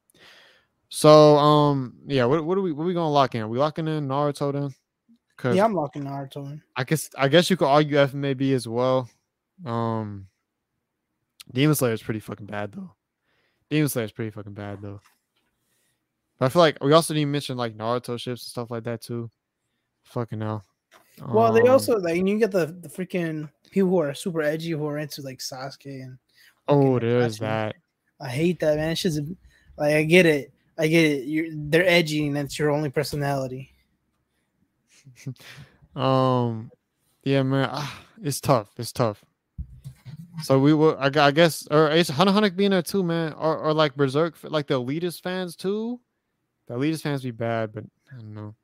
[0.94, 3.40] So um yeah, what what are we what are we gonna lock in?
[3.40, 4.72] Are we locking in Naruto then?
[5.56, 6.62] Yeah, I'm locking Naruto in.
[6.76, 9.10] I guess I guess you could argue FMAB as well.
[9.66, 10.28] Um
[11.52, 12.92] Demon Slayer is pretty fucking bad though.
[13.70, 15.00] Demon Slayer is pretty fucking bad though.
[16.38, 19.02] But I feel like we also didn't mention like Naruto ships and stuff like that
[19.02, 19.28] too.
[20.04, 20.62] Fucking hell.
[21.26, 24.70] Well, they Um, also like you get the the freaking people who are super edgy
[24.70, 26.18] who are into like Sasuke and
[26.68, 27.74] Oh, there's that.
[28.20, 28.92] I hate that man.
[28.92, 29.20] It's just
[29.76, 30.53] like I get it.
[30.78, 31.24] I get it.
[31.26, 33.72] You're they're edgy and that's your only personality.
[35.96, 36.72] Um,
[37.22, 38.68] yeah, man, ah, it's tough.
[38.78, 39.24] It's tough.
[40.42, 43.56] So we will, I, I guess, or is Hunter Hunter being there too, man, or
[43.58, 46.00] or like Berserk, like the elitist fans too.
[46.66, 48.54] The elitist fans be bad, but I don't know,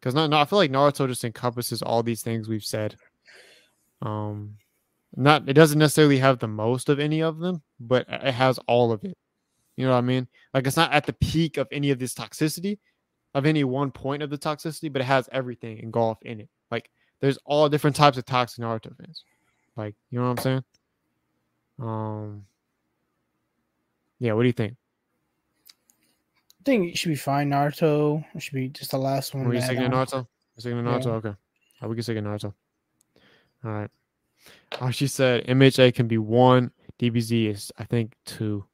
[0.00, 2.96] because no, no, I feel like Naruto just encompasses all these things we've said.
[4.02, 4.56] Um,
[5.14, 8.90] not it doesn't necessarily have the most of any of them, but it has all
[8.90, 9.16] of it.
[9.80, 10.28] You know what I mean?
[10.52, 12.78] Like it's not at the peak of any of this toxicity,
[13.34, 16.48] of any one point of the toxicity, but it has everything engulfed in it.
[16.70, 16.90] Like
[17.20, 19.24] there's all different types of toxic Naruto fans.
[19.76, 20.64] Like, you know what I'm saying?
[21.80, 22.44] Um
[24.18, 24.76] Yeah, what do you think?
[25.72, 27.50] I think it should be fine.
[27.50, 29.44] Naruto it should be just the last one.
[29.44, 30.06] Were you to add singing on.
[30.06, 30.26] Naruto?
[30.56, 30.92] You're singing Yeah.
[30.92, 31.06] Naruto?
[31.06, 31.34] Okay.
[31.82, 32.52] Oh, we can sing Naruto.
[33.64, 33.90] All right.
[34.80, 36.70] Oh, she said MHA can be one.
[36.98, 38.64] DBZ is, I think, two.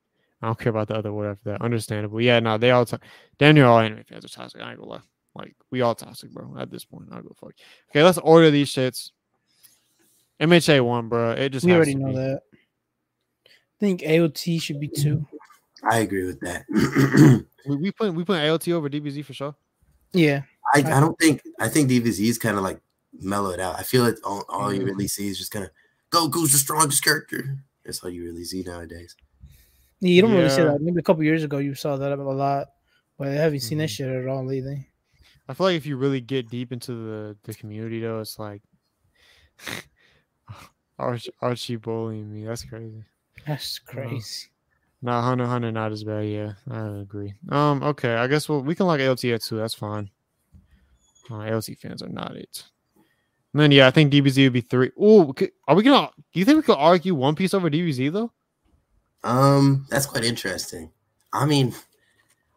[0.43, 1.63] I don't care about the other word after that.
[1.63, 2.21] Understandable.
[2.21, 3.01] Yeah, no, they all to-
[3.39, 4.61] damn near all anime fans are toxic.
[4.61, 5.01] I ain't gonna lie.
[5.35, 6.55] Like, we all toxic, bro.
[6.59, 7.53] At this point, I'll go fuck.
[7.91, 9.11] Okay, let's order these shits.
[10.41, 11.33] MHA one, bro.
[11.33, 12.15] It just We has already to know be.
[12.15, 12.41] that.
[13.47, 13.51] I
[13.81, 15.27] think AOT should be two.
[15.89, 16.65] I agree with that.
[17.69, 19.55] We we put we put AOT over DBZ for sure.
[20.13, 20.43] Yeah,
[20.73, 22.79] I, I don't think I think DBZ is kind of like
[23.21, 23.75] mellowed out.
[23.77, 24.87] I feel like all, all you Mm.
[24.87, 25.73] really see is just kind of
[26.13, 27.59] Goku's the strongest character.
[27.85, 29.17] That's all you really see nowadays.
[30.01, 30.81] You don't really see that.
[30.81, 32.69] Maybe a couple years ago you saw that a lot,
[33.19, 33.97] but I haven't seen that Mhm.
[33.97, 34.89] shit at all lately.
[35.49, 38.63] I feel like if you really get deep into the the community though, it's like
[40.99, 42.45] Archie, Archie bullying me.
[42.45, 43.05] That's crazy.
[43.47, 44.49] That's crazy.
[45.03, 46.27] Nah, Hunter Hunter not as bad.
[46.27, 47.35] Yeah, I agree.
[47.51, 49.57] Um, okay, I guess well we can like AOT at two.
[49.57, 50.11] That's fine.
[51.31, 52.65] Uh, AOT fans are not it.
[53.53, 54.91] And then yeah, I think DBZ would be three.
[54.99, 55.35] Oh,
[55.69, 56.11] are we gonna?
[56.33, 58.33] Do you think we could argue One Piece over DBZ though?
[59.25, 60.91] Um, that's quite interesting.
[61.33, 61.75] I mean,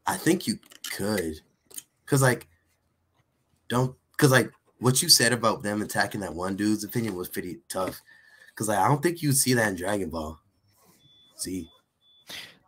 [0.06, 0.60] I think you
[0.96, 1.40] could,
[2.06, 2.48] cause like,
[3.68, 7.60] don't, cause like what you said about them attacking that one dude's opinion was pretty
[7.70, 8.02] tough.
[8.56, 10.40] Cause like I don't think you'd see that in Dragon Ball.
[11.36, 11.70] See,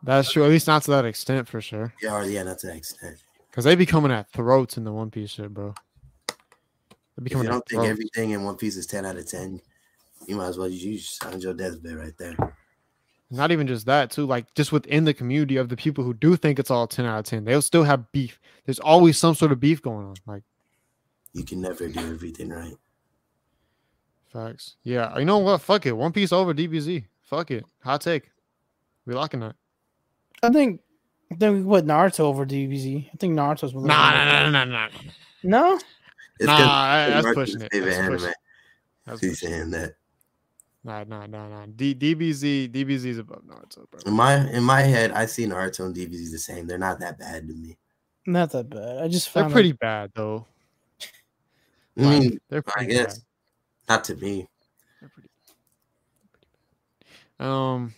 [0.04, 0.44] That's true.
[0.46, 1.94] At least not to that extent for sure.
[2.02, 3.18] yeah, or yeah, not to that extent.
[3.50, 5.74] Because they be coming at throats in the One Piece shit, bro.
[7.18, 7.90] They be If you don't think throats.
[7.90, 9.60] everything in One Piece is ten out of ten,
[10.26, 12.36] you might as well you signed your deathbed right there.
[13.34, 14.26] Not even just that, too.
[14.26, 17.20] Like just within the community of the people who do think it's all ten out
[17.20, 18.40] of ten, they'll still have beef.
[18.66, 20.16] There's always some sort of beef going on.
[20.28, 20.44] Like
[21.34, 22.76] You can never do everything right.
[24.32, 24.76] facts.
[24.84, 25.18] Yeah.
[25.18, 25.62] You know what?
[25.62, 25.94] Fuck it.
[25.94, 27.06] One Piece over DBZ.
[27.22, 27.66] Fuck it.
[27.84, 28.30] Hot take.
[29.06, 29.56] We locking that.
[30.44, 30.82] I think
[31.32, 33.10] I think we put Naruto over DBZ.
[33.14, 34.90] I think Naruto's a Nah, nah, nah, nah, nah.
[35.44, 35.80] No,
[36.40, 37.72] It's Nah, 'cause I- that's Naruto's pushing it.
[37.72, 38.18] favorite That's anime.
[38.18, 38.34] pushing
[39.06, 39.96] That's He's saying that.
[40.84, 41.66] Nah, nah, nah, nah.
[41.76, 44.00] D- DBZ, DBZ is above Naruto, bro.
[44.06, 46.66] In my in my head, I see Naruto and DBZ the same.
[46.66, 47.78] They're not that bad to me.
[48.26, 48.98] not that bad.
[49.04, 50.48] I just They're found pretty bad though.
[51.98, 53.26] I Like, mean, they're I pretty guess bad.
[53.90, 54.48] not to me.
[55.00, 55.60] They're pretty, pretty
[57.38, 57.46] bad.
[57.48, 57.94] Um.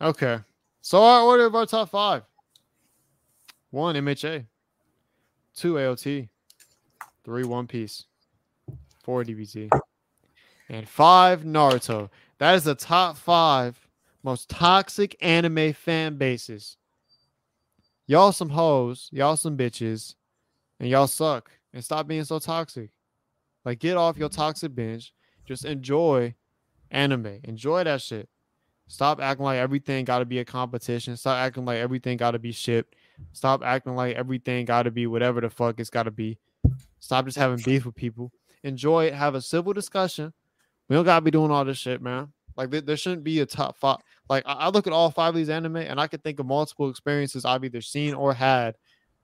[0.00, 0.38] Okay.
[0.82, 2.24] So our order of our top five:
[3.70, 4.44] one MHA,
[5.54, 6.28] two AOT,
[7.24, 8.04] three One Piece,
[9.02, 9.70] four DBZ,
[10.68, 12.10] and five Naruto.
[12.38, 13.88] That is the top five
[14.22, 16.76] most toxic anime fan bases.
[18.06, 20.14] Y'all some hoes, y'all some bitches,
[20.80, 21.50] and y'all suck.
[21.72, 22.90] And stop being so toxic.
[23.64, 25.12] Like get off your toxic bench.
[25.44, 26.34] Just enjoy
[26.90, 27.40] anime.
[27.44, 28.28] Enjoy that shit.
[28.88, 31.16] Stop acting like everything got to be a competition.
[31.16, 32.94] Stop acting like everything got to be shipped.
[33.32, 36.38] Stop acting like everything got to be whatever the fuck it's got to be.
[37.00, 38.32] Stop just having beef with people.
[38.62, 39.14] Enjoy it.
[39.14, 40.32] Have a civil discussion.
[40.88, 42.32] We don't got to be doing all this shit, man.
[42.56, 43.98] Like there, there shouldn't be a top five.
[44.28, 46.46] Like I, I look at all five of these anime and I can think of
[46.46, 48.76] multiple experiences I've either seen or had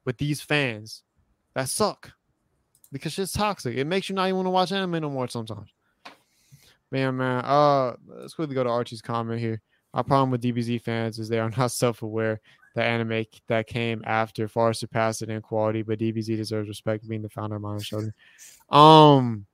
[0.04, 1.02] with these fans
[1.54, 2.12] that suck
[2.90, 3.76] because shit's toxic.
[3.76, 5.70] It makes you not even want to watch anime no more sometimes.
[6.90, 7.44] Man, man.
[7.44, 9.62] Uh, let's quickly go to Archie's comment here.
[9.94, 12.40] Our problem with DBZ fans is they are not self-aware
[12.74, 17.22] that anime that came after far surpassed it in quality, but DBZ deserves respect being
[17.22, 18.74] the founder of Modern Shonen.
[18.74, 19.46] Um,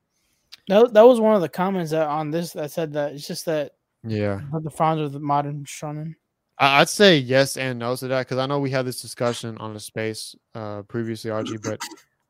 [0.68, 3.46] that, that was one of the comments that on this that said that it's just
[3.46, 3.72] that
[4.04, 6.14] yeah, the founder of the modern shonen.
[6.58, 9.74] I'd say yes and no to that because I know we had this discussion on
[9.74, 11.80] the space uh previously, Archie, but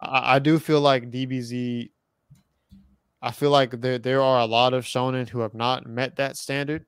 [0.00, 1.90] I, I do feel like DBZ.
[3.20, 6.36] I feel like there there are a lot of shonen who have not met that
[6.36, 6.86] standard.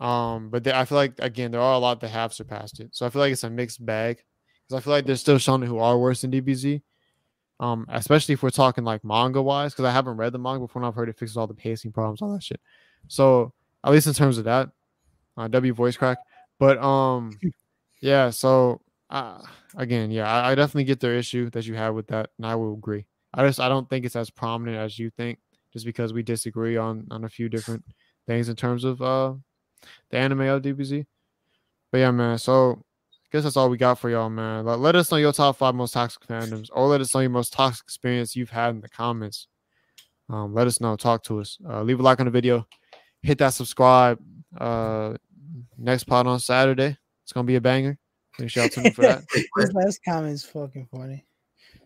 [0.00, 2.94] Um, but there, I feel like again there are a lot that have surpassed it.
[2.94, 4.22] So I feel like it's a mixed bag
[4.66, 6.82] because I feel like there's still shonen who are worse than DBZ.
[7.58, 10.82] Um, especially if we're talking like manga wise, because I haven't read the manga before
[10.82, 12.60] and I've heard it fixes all the pacing problems, all that shit.
[13.08, 13.52] So
[13.84, 14.70] at least in terms of that,
[15.36, 16.18] uh, W voice crack.
[16.58, 17.38] But um,
[18.00, 18.30] yeah.
[18.30, 18.80] So
[19.10, 19.40] uh,
[19.76, 22.54] again, yeah, I, I definitely get their issue that you have with that, and I
[22.54, 23.06] will agree.
[23.32, 25.38] I just I don't think it's as prominent as you think,
[25.72, 27.84] just because we disagree on on a few different
[28.26, 29.34] things in terms of uh
[30.10, 31.06] the anime of DBZ.
[31.92, 32.38] But yeah, man.
[32.38, 32.82] So
[33.32, 34.64] guess that's all we got for y'all, man.
[34.64, 37.30] Let, let us know your top five most toxic fandoms, or let us know your
[37.30, 39.48] most toxic experience you've had in the comments.
[40.28, 40.96] Um, let us know.
[40.96, 41.58] Talk to us.
[41.68, 42.66] Uh, leave a like on the video.
[43.22, 44.18] Hit that subscribe.
[44.56, 45.14] Uh,
[45.78, 46.96] next pod on Saturday.
[47.24, 47.98] It's gonna be a banger.
[48.38, 49.24] Make sure y'all tune in for that.
[49.56, 51.24] This last comment is fucking funny.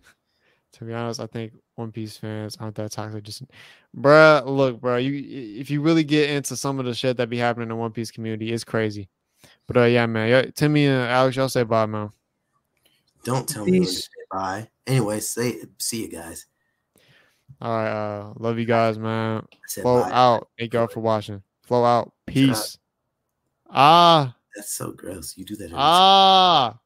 [0.73, 3.23] to be honest, I think One Piece fans aren't that toxic.
[3.23, 3.45] Just,
[3.97, 7.39] bruh, look, bro, you if you really get into some of the shit that be
[7.39, 9.09] happening in the One Piece community, it's crazy.
[9.71, 12.11] But uh, yeah, man, yeah, Timmy and Alex, y'all say bye, man.
[13.23, 14.69] Don't tell me when to say bye.
[14.85, 16.47] Anyway, say see you guys.
[17.61, 19.47] All right, uh, love you guys, man.
[19.69, 20.11] Flow bye.
[20.11, 20.49] out.
[20.59, 21.45] Thank y'all for watching.
[21.63, 22.13] Flow out.
[22.27, 22.79] Peace.
[23.71, 25.37] Ah, That's so gross.
[25.37, 25.67] You do that.
[25.67, 26.77] every ah.